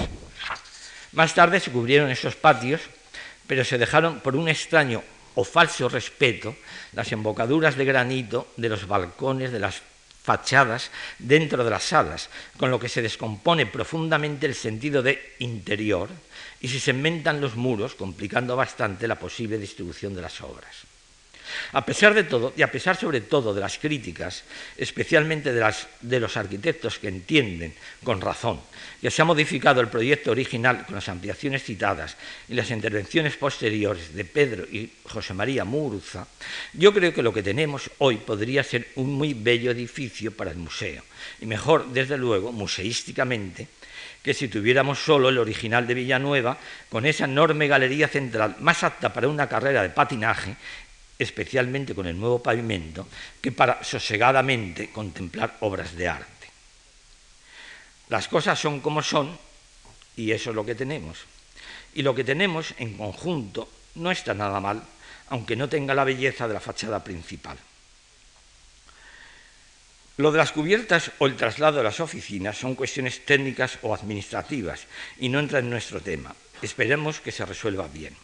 Más 1.17 1.33
tarde 1.33 1.61
se 1.61 1.73
cubrieron 1.73 2.11
esos 2.11 2.37
patios, 2.37 2.83
pero 3.49 3.65
se 3.65 3.79
dejaron 3.79 4.21
por 4.21 4.37
un 4.37 4.53
extraño 4.53 5.01
o 5.33 5.49
falso 5.49 5.89
respeto 5.89 6.53
las 6.93 7.11
embocaduras 7.11 7.75
de 7.75 7.89
granito 7.89 8.53
de 8.61 8.69
los 8.69 8.87
balcones 8.87 9.51
de 9.51 9.59
las 9.59 9.81
fachadas 10.23 10.91
dentro 11.19 11.65
de 11.65 11.71
las 11.71 11.85
salas, 11.85 12.29
con 12.59 12.71
lo 12.71 12.79
que 12.79 12.91
se 12.91 13.01
descompone 13.01 13.65
profundamente 13.65 14.45
el 14.45 14.55
sentido 14.55 15.01
de 15.01 15.37
interior 15.39 16.11
y 16.61 16.69
se 16.69 16.81
cementan 16.81 17.41
los 17.41 17.57
muros, 17.57 17.95
complicando 17.95 18.55
bastante 18.55 19.09
la 19.09 19.17
posible 19.17 19.57
distribución 19.57 20.15
de 20.15 20.21
las 20.21 20.43
obras. 20.43 20.85
A 21.73 21.85
pesar 21.85 22.15
de 22.15 22.25
todo, 22.25 22.53
y 22.57 22.63
a 22.63 22.71
pesar 22.71 22.97
sobre 22.97 23.21
todo 23.21 23.55
de 23.55 23.61
las 23.61 23.79
críticas, 23.79 24.45
especialmente 24.77 25.53
de, 25.53 26.21
los 26.21 26.37
arquitectos 26.37 26.99
que 26.99 27.09
entienden, 27.09 27.75
con 28.05 28.21
razón, 28.21 28.61
que 29.01 29.11
se 29.11 29.23
ha 29.23 29.25
modificado 29.25 29.81
el 29.81 29.89
proyecto 29.89 30.31
original 30.31 30.85
con 30.87 30.95
las 30.95 31.09
ampliaciones 31.09 31.63
citadas 31.63 32.17
y 32.49 32.55
las 32.55 32.71
intervenciones 32.71 33.37
posteriores 33.37 34.15
de 34.15 34.25
Pedro 34.25 34.65
y 34.65 34.91
José 35.05 35.35
María 35.35 35.65
Muruza, 35.65 36.27
yo 36.73 36.93
creo 36.93 37.13
que 37.13 37.23
lo 37.23 37.33
que 37.33 37.43
tenemos 37.43 37.91
hoy 37.99 38.17
podría 38.17 38.63
ser 38.63 38.89
un 38.97 39.15
muy 39.15 39.35
bello 39.35 39.71
edificio 39.71 40.33
para 40.33 40.51
el 40.51 40.57
museo, 40.57 41.03
y 41.41 41.47
mejor, 41.47 41.93
desde 41.93 42.19
luego, 42.19 42.53
museísticamente, 42.53 43.69
que 44.27 44.35
si 44.35 44.49
tuviéramos 44.49 44.99
solo 44.99 45.29
el 45.29 45.39
original 45.39 45.87
de 45.87 45.95
Villanueva, 45.95 46.59
con 46.89 47.07
esa 47.07 47.27
enorme 47.27 47.69
galería 47.69 48.09
central 48.09 48.57
más 48.59 48.83
apta 48.83 49.13
para 49.13 49.29
una 49.29 49.49
carrera 49.49 49.83
de 49.83 49.91
patinaje 49.91 50.57
especialmente 51.19 51.95
con 51.95 52.07
el 52.07 52.19
nuevo 52.19 52.43
pavimento, 52.43 53.07
que 53.41 53.53
para 53.53 53.83
sosegadamente 53.83 54.91
contemplar 54.91 55.57
obras 55.61 55.95
de 55.97 56.09
arte. 56.09 56.47
Las 58.09 58.29
cosas 58.29 58.59
son 58.59 58.81
como 58.81 59.03
son 59.03 59.37
y 60.17 60.33
eso 60.33 60.51
es 60.51 60.57
lo 60.57 60.65
que 60.65 60.75
tenemos. 60.75 61.19
Y 61.95 62.03
lo 62.03 62.15
que 62.15 62.25
tenemos 62.25 62.75
en 62.79 62.97
conjunto 62.97 63.69
no 63.97 64.11
está 64.11 64.35
nada 64.35 64.61
mal, 64.61 64.83
aunque 65.29 65.57
no 65.57 65.69
tenga 65.69 65.95
la 65.95 66.05
belleza 66.05 66.47
de 66.47 66.55
la 66.55 66.61
fachada 66.61 67.03
principal. 67.03 67.59
Lo 70.19 70.33
de 70.33 70.39
las 70.39 70.53
cubiertas 70.53 71.13
o 71.19 71.27
el 71.27 71.37
traslado 71.37 71.79
de 71.79 71.85
las 71.85 72.01
oficinas 72.01 72.57
son 72.57 72.75
cuestiones 72.75 73.25
técnicas 73.27 73.79
o 73.83 73.95
administrativas 73.95 74.87
y 75.19 75.29
no 75.29 75.41
entra 75.41 75.59
en 75.59 75.69
nuestro 75.69 76.01
tema. 76.01 76.35
Esperemos 76.63 77.21
que 77.21 77.33
se 77.33 77.45
resuelva 77.45 77.87
bien. 77.89 78.17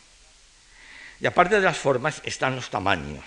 Y 1.23 1.27
aparte 1.27 1.55
de 1.55 1.61
las 1.61 1.79
formas 1.79 2.21
están 2.25 2.57
los 2.57 2.69
tamaños. 2.69 3.25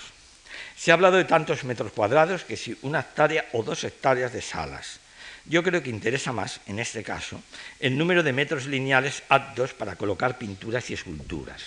Se 0.75 0.91
ha 0.91 0.95
hablado 0.95 1.15
de 1.15 1.23
tantos 1.23 1.63
metros 1.63 1.93
cuadrados 1.93 2.43
que 2.43 2.57
si 2.57 2.77
una 2.81 2.99
hectárea 2.99 3.47
o 3.53 3.63
dos 3.63 3.85
hectáreas 3.85 4.33
de 4.33 4.41
salas. 4.41 4.99
Yo 5.45 5.63
creo 5.63 5.81
que 5.81 5.91
interesa 5.91 6.33
más, 6.33 6.59
en 6.67 6.79
este 6.79 7.03
caso, 7.03 7.41
el 7.79 7.97
número 7.97 8.21
de 8.21 8.33
metros 8.33 8.65
lineales 8.65 9.23
aptos 9.29 9.71
para 9.73 9.95
colocar 9.95 10.37
pinturas 10.37 10.89
y 10.89 10.93
esculturas. 10.93 11.61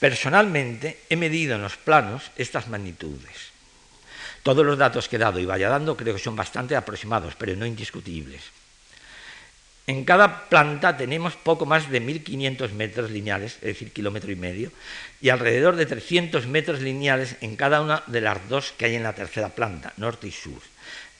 Personalmente 0.00 1.04
he 1.08 1.14
medido 1.14 1.54
en 1.54 1.62
los 1.62 1.76
planos 1.76 2.32
estas 2.34 2.66
magnitudes. 2.66 3.52
Todos 4.42 4.66
los 4.66 4.78
datos 4.78 5.08
que 5.08 5.14
he 5.14 5.20
dado 5.20 5.38
y 5.38 5.46
vaya 5.46 5.68
dando 5.68 5.96
creo 5.96 6.14
que 6.14 6.20
son 6.20 6.34
bastante 6.34 6.74
aproximados, 6.74 7.36
pero 7.36 7.54
no 7.54 7.66
indiscutibles. 7.66 8.42
En 9.90 10.04
cada 10.04 10.46
planta 10.46 10.96
tenemos 10.96 11.34
poco 11.34 11.66
más 11.66 11.90
de 11.90 12.00
1.500 12.00 12.70
metros 12.74 13.10
lineales, 13.10 13.54
es 13.54 13.74
decir, 13.74 13.90
kilómetro 13.90 14.30
y 14.30 14.36
medio, 14.36 14.70
y 15.20 15.30
alrededor 15.30 15.74
de 15.74 15.84
300 15.84 16.46
metros 16.46 16.80
lineales 16.80 17.34
en 17.40 17.56
cada 17.56 17.80
una 17.80 18.04
de 18.06 18.20
las 18.20 18.48
dos 18.48 18.70
que 18.70 18.84
hay 18.84 18.94
en 18.94 19.02
la 19.02 19.16
tercera 19.16 19.48
planta, 19.48 19.92
norte 19.96 20.28
y 20.28 20.30
sur, 20.30 20.62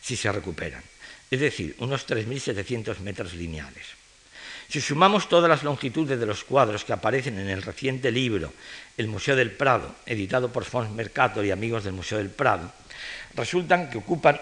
si 0.00 0.14
se 0.14 0.30
recuperan. 0.30 0.84
Es 1.32 1.40
decir, 1.40 1.74
unos 1.80 2.06
3.700 2.06 3.00
metros 3.00 3.34
lineales. 3.34 3.86
Si 4.68 4.80
sumamos 4.80 5.28
todas 5.28 5.50
las 5.50 5.64
longitudes 5.64 6.20
de 6.20 6.26
los 6.26 6.44
cuadros 6.44 6.84
que 6.84 6.92
aparecen 6.92 7.40
en 7.40 7.48
el 7.48 7.62
reciente 7.62 8.12
libro 8.12 8.52
El 8.96 9.08
Museo 9.08 9.34
del 9.34 9.50
Prado, 9.50 9.96
editado 10.06 10.52
por 10.52 10.64
Fons 10.64 10.92
Mercator 10.92 11.44
y 11.44 11.50
amigos 11.50 11.82
del 11.82 11.94
Museo 11.94 12.18
del 12.18 12.30
Prado, 12.30 12.70
resultan 13.34 13.90
que 13.90 13.98
ocupan 13.98 14.40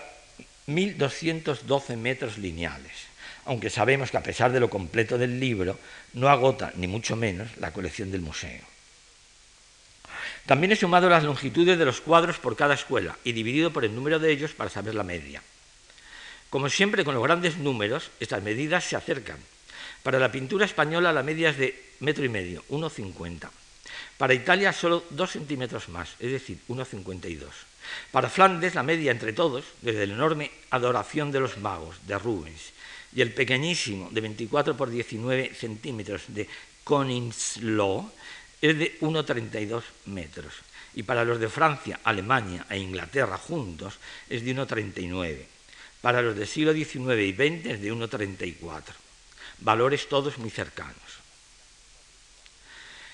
1.212 0.67 1.97
metros 1.97 2.37
lineales 2.37 3.08
aunque 3.49 3.71
sabemos 3.71 4.11
que 4.11 4.21
a 4.21 4.23
pesar 4.23 4.53
de 4.53 4.61
lo 4.61 4.69
completo 4.69 5.17
del 5.17 5.41
libro, 5.41 5.81
no 6.13 6.29
agota, 6.29 6.71
ni 6.77 6.87
mucho 6.87 7.17
menos, 7.17 7.49
la 7.57 7.73
colección 7.73 8.13
del 8.13 8.21
museo. 8.21 8.61
También 10.45 10.73
he 10.73 10.77
sumado 10.77 11.09
las 11.09 11.25
longitudes 11.25 11.79
de 11.79 11.85
los 11.87 12.03
cuadros 12.03 12.39
por 12.39 12.57
cada 12.57 12.75
escuela 12.75 13.17
y 13.25 13.33
dividido 13.33 13.73
por 13.73 13.87
el 13.87 13.95
número 13.95 14.19
de 14.19 14.31
ellos 14.31 14.53
para 14.53 14.69
saber 14.69 14.95
la 14.95 15.03
media. 15.03 15.43
Como 16.51 16.69
siempre, 16.69 17.07
con 17.07 17.15
los 17.15 17.25
grandes 17.25 17.57
números, 17.57 18.11
estas 18.21 18.43
medidas 18.43 18.85
se 18.85 18.97
acercan. 18.97 19.39
Para 20.03 20.19
la 20.19 20.31
pintura 20.31 20.67
española 20.67 21.11
la 21.15 21.23
media 21.23 21.49
es 21.49 21.57
de 21.57 21.83
metro 22.01 22.27
y 22.27 22.29
medio, 22.29 22.65
1,50. 22.69 23.49
Para 24.19 24.35
Italia 24.35 24.75
solo 24.75 25.05
dos 25.09 25.31
centímetros 25.31 25.89
más, 25.89 26.11
es 26.21 26.33
decir, 26.33 26.59
1,52. 26.69 27.47
Para 28.13 28.29
Flandes 28.29 28.75
la 28.75 28.83
media 28.83 29.11
entre 29.11 29.33
todos, 29.33 29.65
desde 29.81 30.07
la 30.07 30.15
enorme 30.15 30.51
Adoración 30.69 31.33
de 31.33 31.41
los 31.41 31.57
Magos 31.57 31.97
de 32.07 32.19
Rubens 32.19 32.77
y 33.15 33.21
el 33.21 33.33
pequeñísimo 33.33 34.11
de 34.11 34.21
24 34.21 34.77
por 34.77 34.91
19 34.91 35.55
centímetros 35.55 36.23
de 36.29 36.49
Koningslo, 36.85 38.11
es 38.61 38.79
de 38.79 38.99
1,32 39.01 39.83
metros. 40.07 40.55
Y 40.95 41.03
para 41.03 41.25
los 41.25 41.39
de 41.39 41.49
Francia, 41.49 42.01
Alemania 42.03 42.67
e 42.69 42.79
Inglaterra 42.79 43.39
juntos 43.39 43.99
es 44.29 44.45
de 44.45 44.55
1,39. 44.55 45.45
Para 46.01 46.23
los 46.23 46.37
del 46.37 46.47
siglo 46.47 46.73
XIX 46.73 47.23
y 47.23 47.33
XX 47.33 47.67
es 47.67 47.81
de 47.81 47.93
1,34. 47.93 48.83
Valores 49.61 50.09
todos 50.09 50.39
muy 50.39 50.51
cercanos. 50.51 51.08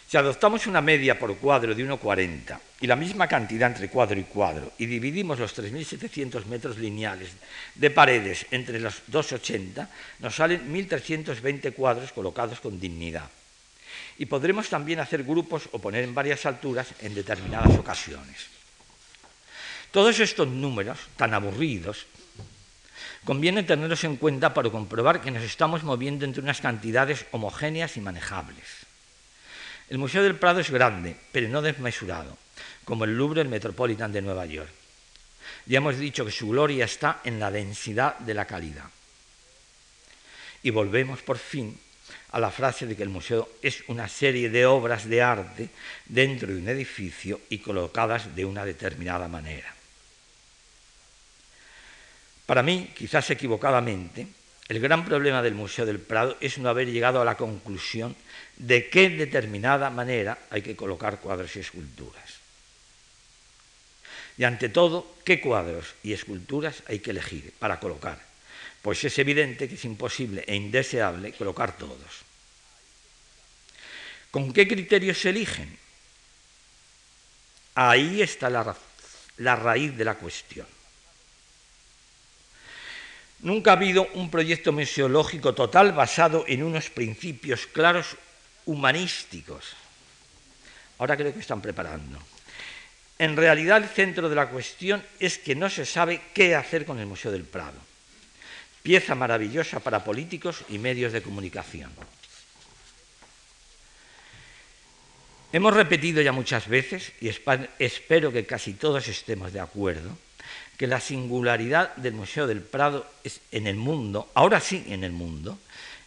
Si 0.09 0.17
adoptamos 0.17 0.67
una 0.67 0.81
media 0.81 1.19
por 1.19 1.37
cuadro 1.39 1.75
de 1.75 1.85
1,40 1.85 2.59
y 2.81 2.87
la 2.87 2.95
misma 2.95 3.27
cantidad 3.27 3.71
entre 3.71 3.89
cuadro 3.89 4.21
y 4.21 4.25
cuadro 4.25 4.73
y 4.79 4.87
dividimos 4.87 5.39
los 5.39 5.57
3.700 5.57 6.45
metros 6.45 6.79
lineales 6.79 7.31
de 7.75 7.91
paredes 7.91 8.47
entre 8.51 8.79
los 8.79 9.03
2,80, 9.11 9.89
nos 10.21 10.35
salen 10.35 10.73
1.320 10.73 11.73
cuadros 11.73 12.13
colocados 12.13 12.61
con 12.61 12.79
dignidad. 12.79 13.29
Y 14.19 14.27
podremos 14.27 14.69
también 14.69 15.01
hacer 15.01 15.25
grupos 15.25 15.69
o 15.73 15.79
poner 15.79 16.05
en 16.05 16.15
varias 16.15 16.47
alturas 16.47 16.89
en 17.01 17.15
determinadas 17.15 17.77
ocasiones. 17.79 18.47
Todos 19.91 20.21
estos 20.21 20.47
números 20.49 20.99
tan 21.17 21.35
aburridos 21.35 22.07
conviene 23.25 23.63
tenerlos 23.63 24.05
en 24.05 24.17
cuenta 24.17 24.53
para 24.53 24.71
comprobar 24.71 25.21
que 25.21 25.31
nos 25.31 25.43
estamos 25.43 25.83
moviendo 25.83 26.25
entre 26.25 26.43
unas 26.43 26.61
cantidades 26.61 27.27
homogéneas 27.33 27.97
y 27.97 28.01
manejables. 28.01 28.84
El 29.89 29.99
Museo 29.99 30.23
del 30.23 30.37
Prado 30.37 30.61
es 30.61 30.71
grande, 30.71 31.17
pero 31.31 31.49
no 31.49 31.61
desmesurado, 31.61 32.37
como 32.85 33.05
el 33.05 33.17
Louvre 33.17 33.43
el 33.43 33.49
Metropolitan 33.49 34.13
de 34.13 34.23
Nueva 34.23 34.47
York. 34.47 34.71
Ya 35.67 35.79
hemos 35.79 35.99
dicho 35.99 36.25
que 36.25 36.31
su 36.31 36.49
gloria 36.49 36.85
está 36.85 37.21
en 37.25 37.39
la 37.39 37.51
densidad 37.51 38.19
de 38.19 38.35
la 38.35 38.47
calidad. 38.47 38.89
Y 40.63 40.71
volvemos 40.71 41.21
por 41.23 41.39
fin 41.39 41.79
a 42.33 42.41
la 42.41 42.51
frase 42.51 42.87
de 42.87 42.97
que 42.97 43.03
el 43.03 43.11
museo 43.11 43.49
es 43.63 43.85
una 43.89 44.09
serie 44.09 44.51
de 44.51 44.67
obras 44.67 45.09
de 45.09 45.23
arte 45.23 45.69
dentro 46.07 46.49
de 46.49 46.59
un 46.59 46.69
edificio 46.69 47.43
y 47.49 47.59
colocadas 47.59 48.35
de 48.35 48.45
una 48.45 48.65
determinada 48.65 49.29
manera. 49.29 49.73
Para 52.47 52.63
mí, 52.63 52.93
quizás 52.95 53.31
equivocadamente, 53.31 54.27
el 54.69 54.81
gran 54.81 55.05
problema 55.05 55.43
del 55.43 55.55
Museo 55.55 55.85
del 55.85 56.01
Prado 56.01 56.37
es 56.41 56.59
no 56.59 56.69
haber 56.69 56.89
llegado 56.89 57.21
a 57.21 57.25
la 57.25 57.37
conclusión 57.37 58.17
de 58.57 58.89
qué 58.89 59.11
determinada 59.11 59.91
manera 59.91 60.39
hay 60.51 60.63
que 60.63 60.77
colocar 60.77 61.21
cuadros 61.21 61.55
y 61.57 61.61
esculturas. 61.61 62.45
Y 64.39 64.45
ante 64.45 64.69
todo, 64.69 65.17
qué 65.25 65.41
cuadros 65.41 65.95
y 66.03 66.13
esculturas 66.13 66.83
hay 66.87 66.99
que 67.01 67.11
elegir 67.11 67.53
para 67.59 67.79
colocar, 67.79 68.19
pues 68.83 69.05
es 69.05 69.19
evidente 69.19 69.69
que 69.69 69.75
es 69.75 69.85
imposible 69.85 70.45
e 70.47 70.57
indeseable 70.57 71.33
colocar 71.33 71.77
todos. 71.77 72.25
¿Con 74.31 74.53
qué 74.53 74.67
criterios 74.67 75.19
se 75.19 75.31
eligen? 75.31 75.79
Ahí 77.77 78.23
está 78.23 78.51
la, 78.51 78.77
la 79.39 79.57
raíz 79.57 79.97
de 79.97 80.05
la 80.05 80.17
cuestión. 80.17 80.74
Nunca 83.45 83.71
ha 83.71 83.77
habido 83.77 84.09
un 84.15 84.31
proyecto 84.31 84.73
museológico 84.73 85.55
total 85.55 85.93
basado 85.93 86.45
en 86.49 86.63
unos 86.63 86.89
principios 86.89 87.67
claros 87.67 88.17
humanísticos. 88.65 89.77
Ahora 90.97 91.15
creo 91.15 91.35
que 91.35 91.41
están 91.41 91.61
preparando. 91.61 92.19
En 93.19 93.37
realidad 93.37 93.83
el 93.83 93.89
centro 93.89 94.31
de 94.31 94.35
la 94.35 94.49
cuestión 94.49 95.05
es 95.21 95.37
que 95.37 95.55
no 95.55 95.69
se 95.69 95.85
sabe 95.85 96.23
qué 96.33 96.55
hacer 96.55 96.87
con 96.87 96.99
el 96.99 97.05
Museo 97.05 97.31
del 97.31 97.45
Prado. 97.45 97.77
Pieza 98.83 99.15
maravillosa 99.15 99.79
para 99.79 100.03
políticos 100.03 100.65
y 100.71 100.79
medios 100.79 101.13
de 101.13 101.21
comunicación. 101.21 101.93
Hemos 105.53 105.75
repetido 105.75 106.23
ya 106.23 106.33
muchas 106.33 106.67
veces, 106.67 107.13
y 107.21 107.29
espero 107.29 108.33
que 108.33 108.47
casi 108.47 108.73
todos 108.73 109.07
estemos 109.07 109.53
de 109.53 109.61
acuerdo, 109.61 110.17
que 110.77 110.87
la 110.87 111.01
singularidad 111.01 111.95
del 111.97 112.15
Museo 112.15 112.47
del 112.47 112.61
Prado 112.61 113.07
es 113.23 113.41
en 113.53 113.67
el 113.67 113.77
mundo, 113.77 114.31
ahora 114.35 114.61
sí 114.61 114.85
en 114.89 115.05
el 115.05 115.13
mundo, 115.13 115.59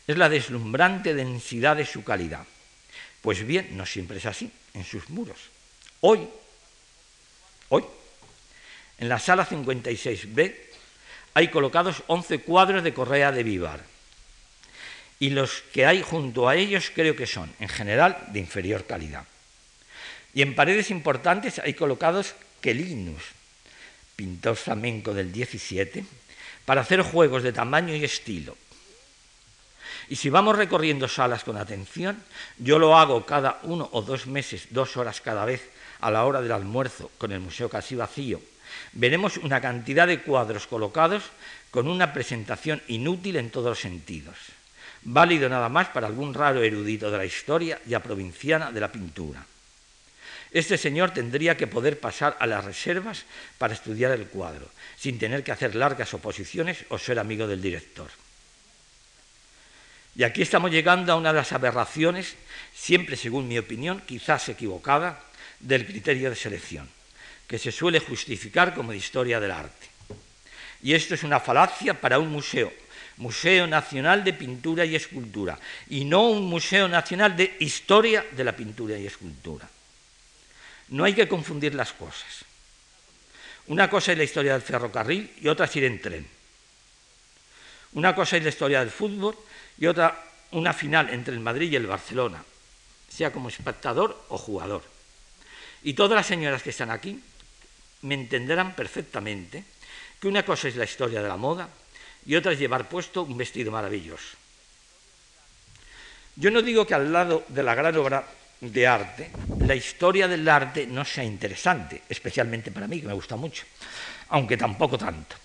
es 0.08 0.17
la 0.17 0.30
deslumbrante 0.30 1.13
densidad 1.13 1.75
de 1.75 1.86
su 1.86 2.03
calidad. 2.03 2.45
Pues 3.21 3.45
bien, 3.45 3.75
no 3.75 3.86
siempre 3.86 4.17
es 4.17 4.25
así 4.25 4.51
en 4.73 4.84
sus 4.84 5.10
muros. 5.10 5.38
Hoy, 6.01 6.27
hoy, 7.69 7.84
en 8.99 9.10
la 9.10 9.19
sala 9.19 9.47
56B 9.47 10.56
hay 11.34 11.49
colocados 11.49 12.03
11 12.08 12.39
cuadros 12.39 12.84
de 12.84 12.93
Correa 12.93 13.32
de 13.32 13.43
Vivar. 13.43 13.84
Y 15.19 15.32
los 15.32 15.62
que 15.73 15.86
hay 15.86 16.01
junto 16.01 16.47
a 16.47 16.56
ellos 16.56 16.91
creo 16.93 17.15
que 17.15 17.25
son, 17.25 17.51
en 17.60 17.69
general, 17.69 18.17
de 18.30 18.39
inferior 18.39 18.86
calidad. 18.86 19.25
Y 20.34 20.41
en 20.41 20.56
paredes 20.56 20.91
importantes 20.91 21.60
hay 21.60 21.73
colocados 21.73 22.36
Quelinus, 22.62 23.23
pintor 24.17 24.56
flamenco 24.56 25.13
del 25.13 25.32
17, 25.32 26.03
para 26.65 26.82
hacer 26.82 27.01
juegos 27.01 27.43
de 27.43 27.53
tamaño 27.53 27.95
y 27.95 28.03
estilo. 28.03 28.58
Y 30.10 30.15
si 30.15 30.30
vamos 30.30 30.58
recorriendo 30.58 31.08
salas 31.08 31.43
con 31.43 31.56
atención, 31.56 32.17
yo 32.58 32.80
lo 32.80 32.97
hago 32.97 33.25
cada 33.25 33.60
uno 33.63 33.88
o 33.93 34.01
dos 34.01 34.25
meses, 34.25 34.67
dos 34.71 34.97
horas 34.97 35.21
cada 35.21 35.45
vez, 35.45 35.69
a 36.01 36.10
la 36.10 36.25
hora 36.25 36.41
del 36.41 36.51
almuerzo, 36.51 37.12
con 37.17 37.32
el 37.32 37.39
museo 37.39 37.69
casi 37.69 37.95
vacío, 37.95 38.41
veremos 38.93 39.38
una 39.38 39.62
cantidad 39.62 40.08
de 40.08 40.21
cuadros 40.21 40.65
colocados 40.65 41.23
con 41.69 41.88
una 41.88 42.12
presentación 42.12 42.82
inútil 42.88 43.38
en 43.38 43.51
todos 43.51 43.69
los 43.69 43.80
sentidos, 43.80 44.36
válido 45.03 45.49
nada 45.49 45.69
más 45.69 45.89
para 45.89 46.08
algún 46.08 46.34
raro 46.34 46.63
erudito 46.63 47.12
de 47.12 47.17
la 47.17 47.25
historia 47.25 47.80
y 47.86 47.95
provinciana 47.97 48.71
de 48.71 48.80
la 48.80 48.91
pintura. 48.91 49.45
Este 50.52 50.78
señor 50.78 51.12
tendría 51.12 51.58
que 51.58 51.68
poder 51.68 52.00
pasar 52.00 52.38
a 52.40 52.48
las 52.48 52.64
reservas 52.64 53.26
para 53.58 53.74
estudiar 53.74 54.12
el 54.12 54.28
cuadro, 54.28 54.70
sin 54.98 55.20
tener 55.20 55.44
que 55.44 55.52
hacer 55.52 55.76
largas 55.76 56.14
oposiciones 56.14 56.86
o 56.90 56.98
ser 56.98 57.20
amigo 57.20 57.48
del 57.48 57.62
director. 57.62 58.10
Y 60.16 60.24
aquí 60.24 60.42
estamos 60.42 60.72
llegando 60.72 61.14
a 61.14 61.16
una 61.16 61.32
de 61.32 61.40
las 61.40 61.52
aberraciones, 61.52 62.36
siempre 62.74 63.16
según 63.16 63.48
mi 63.48 63.60
opinión, 63.60 64.02
quizás 64.02 64.50
equivocada, 64.50 65.22
del 65.60 65.86
criterio 65.86 66.30
de 66.30 66.36
selección, 66.36 66.90
que 67.46 67.60
se 67.60 67.72
suele 67.72 68.00
justificar 68.00 68.74
como 68.74 68.92
de 68.92 68.98
historia 68.98 69.40
del 69.40 69.52
arte. 69.52 69.88
Y 70.82 70.94
esto 70.94 71.14
es 71.14 71.24
una 71.24 71.40
falacia 71.40 72.00
para 72.00 72.20
un 72.20 72.32
museo, 72.32 72.74
Museo 73.18 73.68
Nacional 73.68 74.24
de 74.24 74.34
Pintura 74.34 74.86
y 74.86 74.96
Escultura, 74.96 75.60
y 75.90 76.06
no 76.06 76.30
un 76.30 76.46
Museo 76.46 76.88
Nacional 76.88 77.36
de 77.36 77.56
Historia 77.60 78.26
de 78.32 78.44
la 78.44 78.56
Pintura 78.56 78.98
y 78.98 79.06
Escultura. 79.06 79.70
No 80.89 81.04
hay 81.04 81.13
que 81.13 81.28
confundir 81.28 81.76
las 81.76 81.93
cosas. 81.93 82.45
Una 83.67 83.89
cosa 83.89 84.13
es 84.13 84.17
la 84.17 84.23
historia 84.23 84.54
del 84.54 84.62
ferrocarril 84.62 85.34
y 85.41 85.47
otra 85.47 85.65
es 85.65 85.76
ir 85.76 85.84
en 85.84 86.02
tren. 86.02 86.28
Una 87.93 88.15
cosa 88.15 88.38
es 88.38 88.43
la 88.43 88.50
historia 88.50 88.80
del 88.80 88.91
fútbol 88.91 89.36
y 89.78 89.88
otra 89.88 90.23
una 90.52 90.73
final 90.73 91.10
entre 91.10 91.34
el 91.34 91.39
Madrid 91.39 91.71
y 91.71 91.76
el 91.76 91.88
Barcelona, 91.88 92.43
sea 93.10 93.34
como 93.34 93.50
espectador 93.50 94.23
o 94.30 94.38
jugador. 94.38 94.84
Y 95.84 95.93
todas 95.93 96.15
las 96.15 96.28
señoras 96.28 96.63
que 96.63 96.69
están 96.69 96.91
aquí 96.91 97.21
me 98.02 98.15
entenderán 98.15 98.76
perfectamente 98.76 99.63
que 100.19 100.28
una 100.28 100.43
cosa 100.43 100.67
es 100.67 100.76
la 100.76 100.86
historia 100.86 101.21
de 101.21 101.28
la 101.28 101.38
moda 101.38 101.69
y 102.26 102.36
otra 102.36 102.54
es 102.54 102.60
llevar 102.60 102.88
puesto 102.88 103.23
un 103.23 103.38
vestido 103.38 103.71
maravilloso. 103.71 104.38
Yo 106.36 106.52
no 106.52 106.62
digo 106.62 106.86
que 106.86 106.93
al 106.93 107.12
lado 107.12 107.43
de 107.47 107.63
la 107.63 107.76
gran 107.76 107.95
obra 107.97 108.28
de 108.62 108.88
arte, 108.88 109.30
la 109.60 109.76
historia 109.76 110.28
del 110.28 110.47
arte 110.47 110.88
no 110.88 111.05
sea 111.05 111.24
interesante, 111.24 112.01
especialmente 112.10 112.72
para 112.72 112.88
mí, 112.88 113.01
que 113.01 113.08
me 113.08 113.14
gusta 113.14 113.36
mucho, 113.36 113.66
aunque 114.30 114.58
tampoco 114.58 114.97
tanto. 114.97 115.36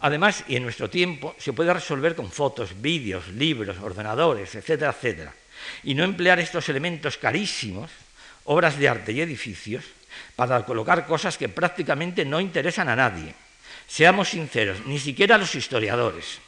Además, 0.00 0.44
y 0.48 0.56
en 0.56 0.64
nuestro 0.64 0.90
tiempo, 0.90 1.34
se 1.38 1.52
puede 1.52 1.72
resolver 1.72 2.14
con 2.14 2.30
fotos, 2.30 2.80
vídeos, 2.80 3.28
libros, 3.28 3.78
ordenadores, 3.78 4.54
etcétera, 4.54 4.90
etcétera, 4.90 5.34
y 5.84 5.94
no 5.94 6.04
emplear 6.04 6.40
estos 6.40 6.68
elementos 6.68 7.16
carísimos, 7.18 7.90
obras 8.44 8.78
de 8.78 8.88
arte 8.88 9.12
y 9.12 9.20
edificios, 9.20 9.84
para 10.34 10.64
colocar 10.64 11.06
cosas 11.06 11.36
que 11.36 11.48
prácticamente 11.48 12.24
no 12.24 12.40
interesan 12.40 12.88
a 12.88 12.96
nadie. 12.96 13.34
Seamos 13.86 14.30
sinceros, 14.30 14.84
ni 14.86 14.98
siquiera 14.98 15.36
a 15.36 15.38
los 15.38 15.54
historiadores. 15.54 16.40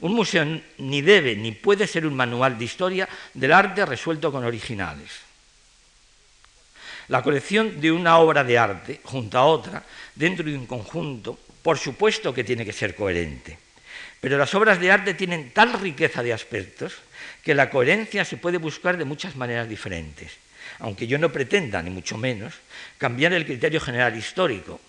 Un 0.00 0.12
museo 0.14 0.44
ni 0.78 1.02
debe 1.02 1.36
ni 1.36 1.52
puede 1.52 1.86
ser 1.86 2.06
un 2.06 2.14
manual 2.14 2.58
de 2.58 2.64
historia 2.64 3.08
del 3.32 3.52
arte 3.52 3.86
resuelto 3.86 4.32
con 4.32 4.44
originales. 4.44 5.10
La 7.08 7.22
colección 7.22 7.80
de 7.80 7.92
una 7.92 8.18
obra 8.18 8.44
de 8.44 8.58
arte 8.58 9.00
junto 9.04 9.38
a 9.38 9.44
otra, 9.44 9.84
dentro 10.14 10.44
de 10.44 10.56
un 10.56 10.66
conjunto, 10.66 11.38
por 11.62 11.78
supuesto 11.78 12.32
que 12.32 12.44
tiene 12.44 12.64
que 12.64 12.72
ser 12.72 12.94
coherente. 12.94 13.58
Pero 14.20 14.38
las 14.38 14.54
obras 14.54 14.80
de 14.80 14.90
arte 14.90 15.12
tienen 15.12 15.50
tal 15.50 15.74
riqueza 15.74 16.22
de 16.22 16.32
aspectos 16.32 16.94
que 17.42 17.54
la 17.54 17.68
coherencia 17.68 18.24
se 18.24 18.38
puede 18.38 18.56
buscar 18.56 18.96
de 18.96 19.04
muchas 19.04 19.36
maneras 19.36 19.68
diferentes, 19.68 20.32
aunque 20.78 21.06
yo 21.06 21.18
no 21.18 21.30
pretenda, 21.30 21.82
ni 21.82 21.90
mucho 21.90 22.16
menos, 22.16 22.54
cambiar 22.96 23.34
el 23.34 23.44
criterio 23.44 23.80
general 23.80 24.16
histórico, 24.16 24.80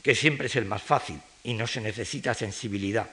que 0.00 0.14
siempre 0.14 0.46
es 0.46 0.54
el 0.54 0.64
más 0.64 0.82
fácil 0.82 1.18
y 1.42 1.54
no 1.54 1.66
se 1.66 1.80
necesita 1.80 2.34
sensibilidad, 2.34 3.10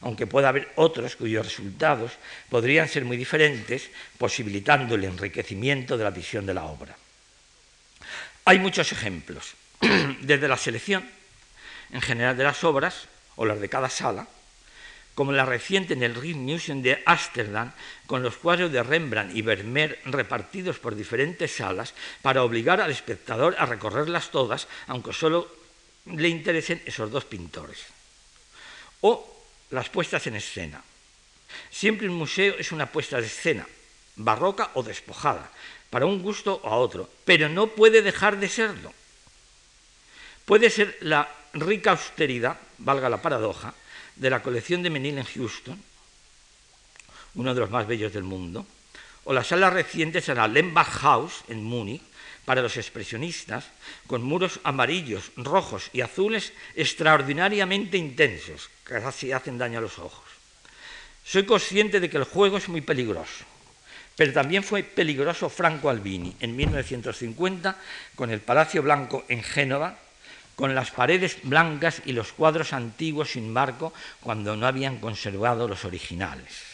aunque 0.00 0.26
pueda 0.26 0.48
haber 0.48 0.72
otros 0.76 1.16
cuyos 1.16 1.44
resultados 1.44 2.12
podrían 2.48 2.88
ser 2.88 3.04
muy 3.04 3.16
diferentes, 3.16 3.90
posibilitando 4.18 4.94
el 4.94 5.04
enriquecimiento 5.04 5.96
de 5.96 6.04
la 6.04 6.10
visión 6.10 6.46
de 6.46 6.54
la 6.54 6.64
obra. 6.64 6.96
Hay 8.44 8.58
muchos 8.58 8.92
ejemplos, 8.92 9.54
desde 10.20 10.48
la 10.48 10.56
selección 10.56 11.08
en 11.90 12.00
general 12.00 12.36
de 12.36 12.44
las 12.44 12.64
obras, 12.64 13.08
o 13.36 13.46
las 13.46 13.60
de 13.60 13.68
cada 13.68 13.88
sala, 13.88 14.26
como 15.14 15.32
la 15.32 15.46
reciente 15.46 15.94
en 15.94 16.02
el 16.02 16.14
Rijksmuseum 16.14 16.82
de 16.82 17.02
Ámsterdam, 17.06 17.72
con 18.06 18.22
los 18.22 18.36
cuadros 18.36 18.72
de 18.72 18.82
Rembrandt 18.82 19.34
y 19.34 19.42
Vermeer 19.42 20.00
repartidos 20.06 20.78
por 20.78 20.94
diferentes 20.94 21.54
salas 21.54 21.94
para 22.20 22.42
obligar 22.42 22.80
al 22.80 22.90
espectador 22.90 23.54
a 23.58 23.66
recorrerlas 23.66 24.30
todas, 24.30 24.66
aunque 24.86 25.12
solo 25.12 25.48
le 26.06 26.28
interesen 26.28 26.82
esos 26.84 27.10
dos 27.10 27.24
pintores. 27.24 27.86
O 29.00 29.33
las 29.70 29.88
puestas 29.88 30.26
en 30.26 30.36
escena. 30.36 30.82
Siempre 31.70 32.08
un 32.08 32.16
museo 32.16 32.54
es 32.58 32.72
una 32.72 32.86
puesta 32.86 33.20
de 33.20 33.26
escena, 33.26 33.66
barroca 34.16 34.70
o 34.74 34.82
despojada, 34.82 35.50
para 35.90 36.06
un 36.06 36.22
gusto 36.22 36.60
o 36.62 36.68
a 36.68 36.76
otro, 36.76 37.08
pero 37.24 37.48
no 37.48 37.68
puede 37.68 38.02
dejar 38.02 38.38
de 38.38 38.48
serlo. 38.48 38.92
Puede 40.44 40.70
ser 40.70 40.98
la 41.00 41.28
rica 41.54 41.92
austeridad, 41.92 42.58
valga 42.78 43.08
la 43.08 43.22
paradoja, 43.22 43.74
de 44.16 44.30
la 44.30 44.42
colección 44.42 44.82
de 44.82 44.90
Menil 44.90 45.18
en 45.18 45.24
Houston, 45.24 45.82
uno 47.34 47.54
de 47.54 47.60
los 47.60 47.70
más 47.70 47.86
bellos 47.86 48.12
del 48.12 48.22
mundo, 48.22 48.66
o 49.24 49.32
las 49.32 49.48
salas 49.48 49.72
recientes 49.72 50.28
en 50.28 50.36
la 50.36 50.48
Lembach 50.48 50.86
House 50.86 51.42
en 51.48 51.64
Múnich, 51.64 52.02
para 52.44 52.62
los 52.62 52.76
expresionistas, 52.76 53.64
con 54.06 54.22
muros 54.22 54.60
amarillos, 54.64 55.32
rojos 55.36 55.90
y 55.92 56.00
azules 56.00 56.52
extraordinariamente 56.74 57.96
intensos, 57.96 58.70
que 58.86 59.00
casi 59.00 59.32
hacen 59.32 59.58
daño 59.58 59.78
a 59.78 59.82
los 59.82 59.98
ojos. 59.98 60.24
Soy 61.24 61.44
consciente 61.44 62.00
de 62.00 62.10
que 62.10 62.18
el 62.18 62.24
juego 62.24 62.58
es 62.58 62.68
muy 62.68 62.82
peligroso, 62.82 63.44
pero 64.16 64.32
también 64.32 64.62
fue 64.62 64.82
peligroso 64.82 65.48
Franco 65.48 65.88
Albini 65.88 66.36
en 66.40 66.54
1950 66.54 67.78
con 68.14 68.30
el 68.30 68.40
Palacio 68.40 68.82
Blanco 68.82 69.24
en 69.28 69.42
Génova, 69.42 69.98
con 70.54 70.74
las 70.74 70.90
paredes 70.90 71.38
blancas 71.42 72.02
y 72.04 72.12
los 72.12 72.32
cuadros 72.32 72.72
antiguos 72.72 73.32
sin 73.32 73.52
marco 73.52 73.92
cuando 74.20 74.54
no 74.54 74.66
habían 74.66 74.98
conservado 74.98 75.66
los 75.66 75.84
originales. 75.84 76.73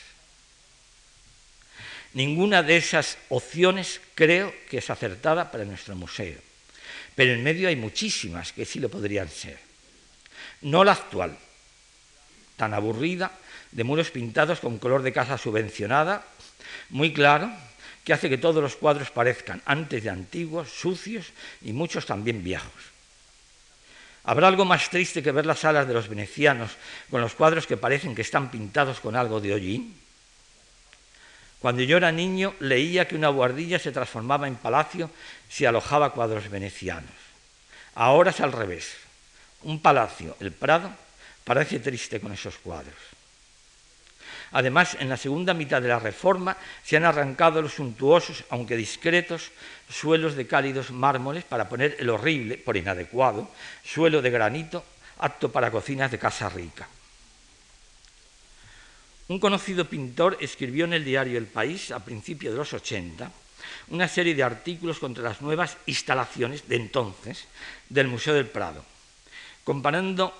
Ninguna 2.13 2.63
de 2.63 2.77
esas 2.77 3.19
opciones 3.29 4.01
creo 4.15 4.53
que 4.69 4.79
es 4.79 4.91
acertada 4.91 5.51
para 5.51 5.65
nuestro 5.65 5.95
museo, 5.95 6.39
pero 7.15 7.33
en 7.33 7.43
medio 7.43 7.69
hay 7.69 7.77
muchísimas 7.77 8.53
que 8.53 8.65
sí 8.65 8.81
lo 8.81 8.89
podrían 8.89 9.29
ser. 9.29 9.59
No 10.63 10.83
la 10.83 10.93
actual, 10.93 11.39
tan 12.57 12.75
aburrida, 12.75 13.31
de 13.71 13.85
muros 13.85 14.11
pintados 14.11 14.59
con 14.59 14.79
color 14.79 15.03
de 15.03 15.13
casa 15.13 15.39
subvencionada, 15.39 16.27
muy 16.91 17.13
claro, 17.13 17.51
que 18.05 18.13
hace 18.13 18.29
que 18.29 18.39
todos 18.39 18.63
los 18.63 18.77
cuadros 18.77 19.11
parezcan 19.11 19.63
antes 19.65 20.03
de 20.03 20.11
antiguos, 20.11 20.69
sucios 20.69 21.33
y 21.63 21.73
muchos 21.73 22.07
también 22.07 22.43
viejos. 22.43 22.91
¿Habrá 24.25 24.49
algo 24.49 24.65
más 24.65 24.91
triste 24.91 25.23
que 25.23 25.33
ver 25.33 25.47
las 25.47 25.61
salas 25.61 25.87
de 25.87 25.95
los 25.95 26.09
venecianos 26.09 26.73
con 27.11 27.21
los 27.21 27.35
cuadros 27.35 27.67
que 27.67 27.77
parecen 27.77 28.15
que 28.15 28.23
están 28.23 28.51
pintados 28.51 29.01
con 29.01 29.17
algo 29.17 29.41
de 29.41 29.55
hollín? 29.55 29.97
Cuando 31.61 31.83
yo 31.83 31.99
era 31.99 32.11
niño 32.11 32.55
leía 32.59 33.07
que 33.07 33.15
una 33.15 33.29
guardilla 33.29 33.79
se 33.79 33.93
transformaba 33.93 34.49
en 34.49 34.57
palacio 34.57 35.11
si 35.49 35.67
alojaba 35.67 36.13
cuadros 36.13 36.49
venecianos. 36.49 37.11
Ahora 37.95 38.31
es 38.31 38.41
al 38.41 38.53
revés. 38.53 38.97
Un 39.63 39.81
palacio, 39.81 40.37
el 40.41 40.53
Prado, 40.53 40.91
parece 41.45 41.79
triste 41.79 42.19
con 42.19 42.33
esos 42.33 42.57
cuadros. 42.57 42.95
Además, 44.53 44.97
en 44.99 45.09
la 45.09 45.17
segunda 45.17 45.55
mitad 45.55 45.83
de 45.83 45.89
la 45.89 45.99
Reforma 45.99 46.57
se 46.83 46.97
han 46.97 47.05
arrancado 47.05 47.63
los 47.63 47.75
suntuosos, 47.75 48.45
aunque 48.49 48.77
discretos, 48.77 49.51
suelos 49.89 50.35
de 50.35 50.47
cálidos 50.47 50.91
mármoles 50.91 51.45
para 51.45 51.69
poner 51.69 51.97
el 52.01 52.11
horrible, 52.11 52.57
por 52.57 52.77
inadecuado, 52.77 53.51
suelo 53.85 54.23
de 54.23 54.31
granito 54.31 54.83
apto 55.19 55.53
para 55.53 55.71
cocinas 55.71 56.11
de 56.11 56.19
casa 56.19 56.49
rica. 56.49 56.89
Un 59.31 59.39
conocido 59.39 59.85
pintor 59.85 60.37
escribió 60.41 60.87
en 60.87 60.93
el 60.93 61.05
diario 61.05 61.39
El 61.39 61.47
País, 61.47 61.93
a 61.93 62.05
principios 62.05 62.53
de 62.53 62.59
los 62.59 62.73
80, 62.73 63.31
una 63.91 64.09
serie 64.09 64.35
de 64.35 64.43
artículos 64.43 64.99
contra 64.99 65.23
las 65.23 65.41
nuevas 65.41 65.77
instalaciones 65.87 66.67
de 66.67 66.75
entonces 66.75 67.47
del 67.89 68.09
Museo 68.09 68.35
del 68.35 68.49
Prado, 68.49 68.85
comparando 69.63 70.35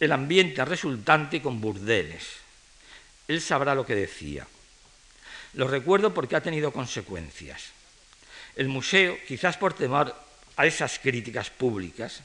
el 0.00 0.10
ambiente 0.10 0.64
resultante 0.64 1.40
con 1.40 1.60
burdeles. 1.60 2.26
Él 3.28 3.40
sabrá 3.40 3.72
lo 3.76 3.86
que 3.86 3.94
decía. 3.94 4.48
Lo 5.54 5.68
recuerdo 5.68 6.12
porque 6.12 6.34
ha 6.34 6.42
tenido 6.42 6.72
consecuencias. 6.72 7.66
El 8.56 8.66
museo, 8.66 9.16
quizás 9.28 9.58
por 9.58 9.74
temor 9.74 10.12
a 10.56 10.66
esas 10.66 10.98
críticas 10.98 11.50
públicas, 11.50 12.20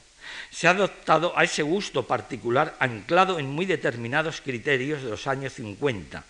se 0.50 0.66
ha 0.66 0.70
adoptado 0.70 1.36
a 1.36 1.44
ese 1.44 1.62
gusto 1.62 2.06
particular 2.06 2.76
anclado 2.78 3.38
en 3.38 3.48
muy 3.48 3.66
determinados 3.66 4.40
criterios 4.40 5.02
de 5.02 5.10
los 5.10 5.26
años 5.26 5.54
50, 5.54 6.24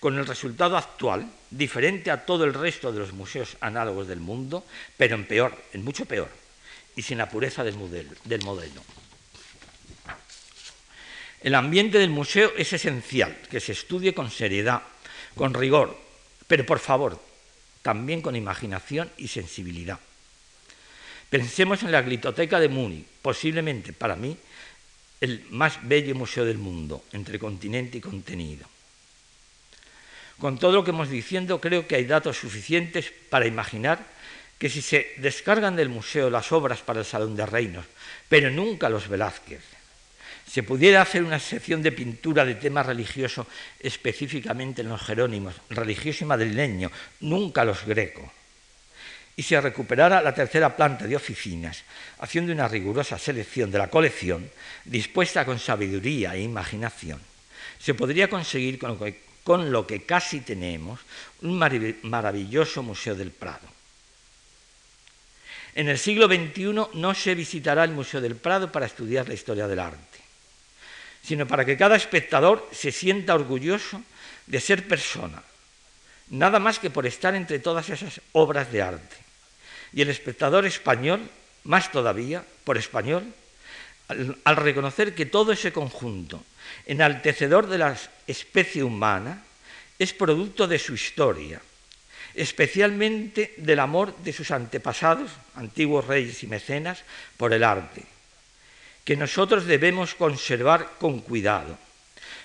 con 0.00 0.18
el 0.18 0.26
resultado 0.26 0.76
actual, 0.76 1.30
diferente 1.50 2.10
a 2.10 2.24
todo 2.24 2.44
el 2.44 2.54
resto 2.54 2.92
de 2.92 3.00
los 3.00 3.12
museos 3.12 3.56
análogos 3.60 4.08
del 4.08 4.20
mundo, 4.20 4.64
pero 4.96 5.14
en 5.14 5.26
peor, 5.26 5.56
en 5.72 5.84
mucho 5.84 6.06
peor, 6.06 6.30
y 6.96 7.02
sin 7.02 7.18
la 7.18 7.28
pureza 7.28 7.62
del 7.62 7.76
modelo. 7.76 8.10
Del 8.24 8.42
modelo. 8.42 8.82
El 11.40 11.54
ambiente 11.54 11.98
del 11.98 12.10
museo 12.10 12.52
es 12.56 12.72
esencial, 12.72 13.36
que 13.50 13.60
se 13.60 13.72
estudie 13.72 14.12
con 14.12 14.30
seriedad, 14.30 14.82
con 15.34 15.54
rigor, 15.54 15.96
pero 16.46 16.66
por 16.66 16.80
favor, 16.80 17.20
también 17.82 18.20
con 18.20 18.36
imaginación 18.36 19.10
y 19.16 19.28
sensibilidad. 19.28 19.98
Pensemos 21.30 21.84
en 21.84 21.92
la 21.92 22.02
Glitoteca 22.02 22.58
de 22.58 22.68
Múnich, 22.68 23.06
posiblemente 23.22 23.92
para 23.92 24.16
mí 24.16 24.36
el 25.20 25.46
más 25.50 25.78
bello 25.86 26.16
museo 26.16 26.44
del 26.44 26.58
mundo, 26.58 27.04
entre 27.12 27.38
continente 27.38 27.98
y 27.98 28.00
contenido. 28.00 28.66
Con 30.40 30.58
todo 30.58 30.72
lo 30.72 30.84
que 30.84 30.90
hemos 30.90 31.08
diciendo, 31.08 31.60
creo 31.60 31.86
que 31.86 31.94
hay 31.94 32.04
datos 32.04 32.38
suficientes 32.38 33.12
para 33.28 33.46
imaginar 33.46 34.04
que 34.58 34.68
si 34.68 34.82
se 34.82 35.14
descargan 35.18 35.76
del 35.76 35.88
museo 35.88 36.30
las 36.30 36.50
obras 36.50 36.80
para 36.80 37.00
el 37.00 37.06
Salón 37.06 37.36
de 37.36 37.46
Reinos, 37.46 37.86
pero 38.28 38.50
nunca 38.50 38.88
los 38.88 39.08
Velázquez, 39.08 39.62
se 40.50 40.64
pudiera 40.64 41.00
hacer 41.00 41.22
una 41.22 41.38
sección 41.38 41.80
de 41.80 41.92
pintura 41.92 42.44
de 42.44 42.56
tema 42.56 42.82
religioso 42.82 43.46
específicamente 43.78 44.82
en 44.82 44.88
los 44.88 45.00
Jerónimos, 45.00 45.54
religioso 45.70 46.24
y 46.24 46.26
madrileño, 46.26 46.90
nunca 47.20 47.64
los 47.64 47.84
Greco 47.84 48.32
y 49.40 49.42
se 49.42 49.58
recuperara 49.58 50.20
la 50.20 50.34
tercera 50.34 50.76
planta 50.76 51.06
de 51.06 51.16
oficinas, 51.16 51.82
haciendo 52.18 52.52
una 52.52 52.68
rigurosa 52.68 53.16
selección 53.16 53.70
de 53.70 53.78
la 53.78 53.88
colección 53.88 54.50
dispuesta 54.84 55.46
con 55.46 55.58
sabiduría 55.58 56.36
e 56.36 56.44
imaginación, 56.44 57.16
se 57.80 57.96
podría 57.96 58.28
conseguir 58.28 58.76
con 58.76 58.90
lo 58.90 58.98
que, 59.00 59.24
con 59.42 59.72
lo 59.72 59.86
que 59.86 60.04
casi 60.04 60.44
tenemos 60.44 61.00
un 61.40 61.56
maravilloso 61.56 62.82
Museo 62.82 63.14
del 63.14 63.30
Prado. 63.30 63.64
En 65.74 65.88
el 65.88 65.96
siglo 65.96 66.28
XXI 66.28 67.00
no 67.00 67.14
se 67.14 67.34
visitará 67.34 67.84
el 67.84 67.96
Museo 67.96 68.20
del 68.20 68.36
Prado 68.36 68.70
para 68.70 68.84
estudiar 68.84 69.26
la 69.26 69.32
historia 69.32 69.66
del 69.66 69.80
arte, 69.80 70.20
sino 71.24 71.48
para 71.48 71.64
que 71.64 71.78
cada 71.78 71.96
espectador 71.96 72.68
se 72.72 72.92
sienta 72.92 73.34
orgulloso 73.34 74.02
de 74.44 74.60
ser 74.60 74.86
persona, 74.86 75.42
nada 76.28 76.58
más 76.58 76.78
que 76.78 76.90
por 76.90 77.06
estar 77.06 77.34
entre 77.34 77.58
todas 77.58 77.88
esas 77.88 78.20
obras 78.32 78.70
de 78.70 78.82
arte 78.82 79.29
y 79.92 80.02
el 80.02 80.10
espectador 80.10 80.66
español, 80.66 81.20
más 81.64 81.90
todavía, 81.92 82.44
por 82.64 82.78
español, 82.78 83.32
al, 84.08 84.56
reconocer 84.56 85.14
que 85.14 85.26
todo 85.26 85.52
ese 85.52 85.72
conjunto, 85.72 86.44
enaltecedor 86.86 87.68
de 87.68 87.78
la 87.78 87.96
especie 88.26 88.82
humana, 88.82 89.44
es 89.98 90.12
producto 90.12 90.66
de 90.66 90.78
su 90.78 90.94
historia, 90.94 91.60
especialmente 92.34 93.54
del 93.58 93.78
amor 93.78 94.16
de 94.18 94.32
sus 94.32 94.50
antepasados, 94.50 95.30
antiguos 95.54 96.06
reyes 96.06 96.42
y 96.42 96.46
mecenas, 96.46 97.04
por 97.36 97.52
el 97.52 97.64
arte, 97.64 98.04
que 99.04 99.16
nosotros 99.16 99.66
debemos 99.66 100.14
conservar 100.14 100.92
con 100.98 101.20
cuidado 101.20 101.78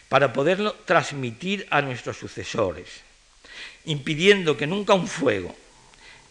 para 0.10 0.34
poderlo 0.34 0.74
transmitir 0.86 1.66
a 1.70 1.82
nuestros 1.82 2.18
sucesores, 2.18 2.88
impidiendo 3.86 4.58
que 4.58 4.68
nunca 4.68 4.94
un 4.94 5.08
fuego, 5.08 5.56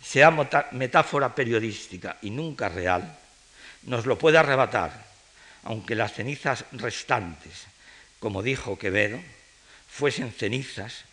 sea 0.04 0.30
metáfora 0.72 1.34
periodística 1.34 2.18
y 2.22 2.30
nunca 2.30 2.68
real, 2.68 3.16
nos 3.84 4.06
lo 4.06 4.18
puede 4.18 4.38
arrebatar, 4.38 4.92
aunque 5.64 5.94
las 5.94 6.12
cenizas 6.12 6.64
restantes 6.72 7.66
como 8.24 8.42
dijo 8.42 8.78
Quevedo, 8.78 9.20
fuesen 9.86 10.32
cenizas, 10.32 11.04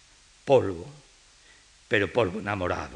polvo, 0.46 0.88
pero 1.90 2.08
polvo 2.08 2.40
enamorado. 2.40 2.96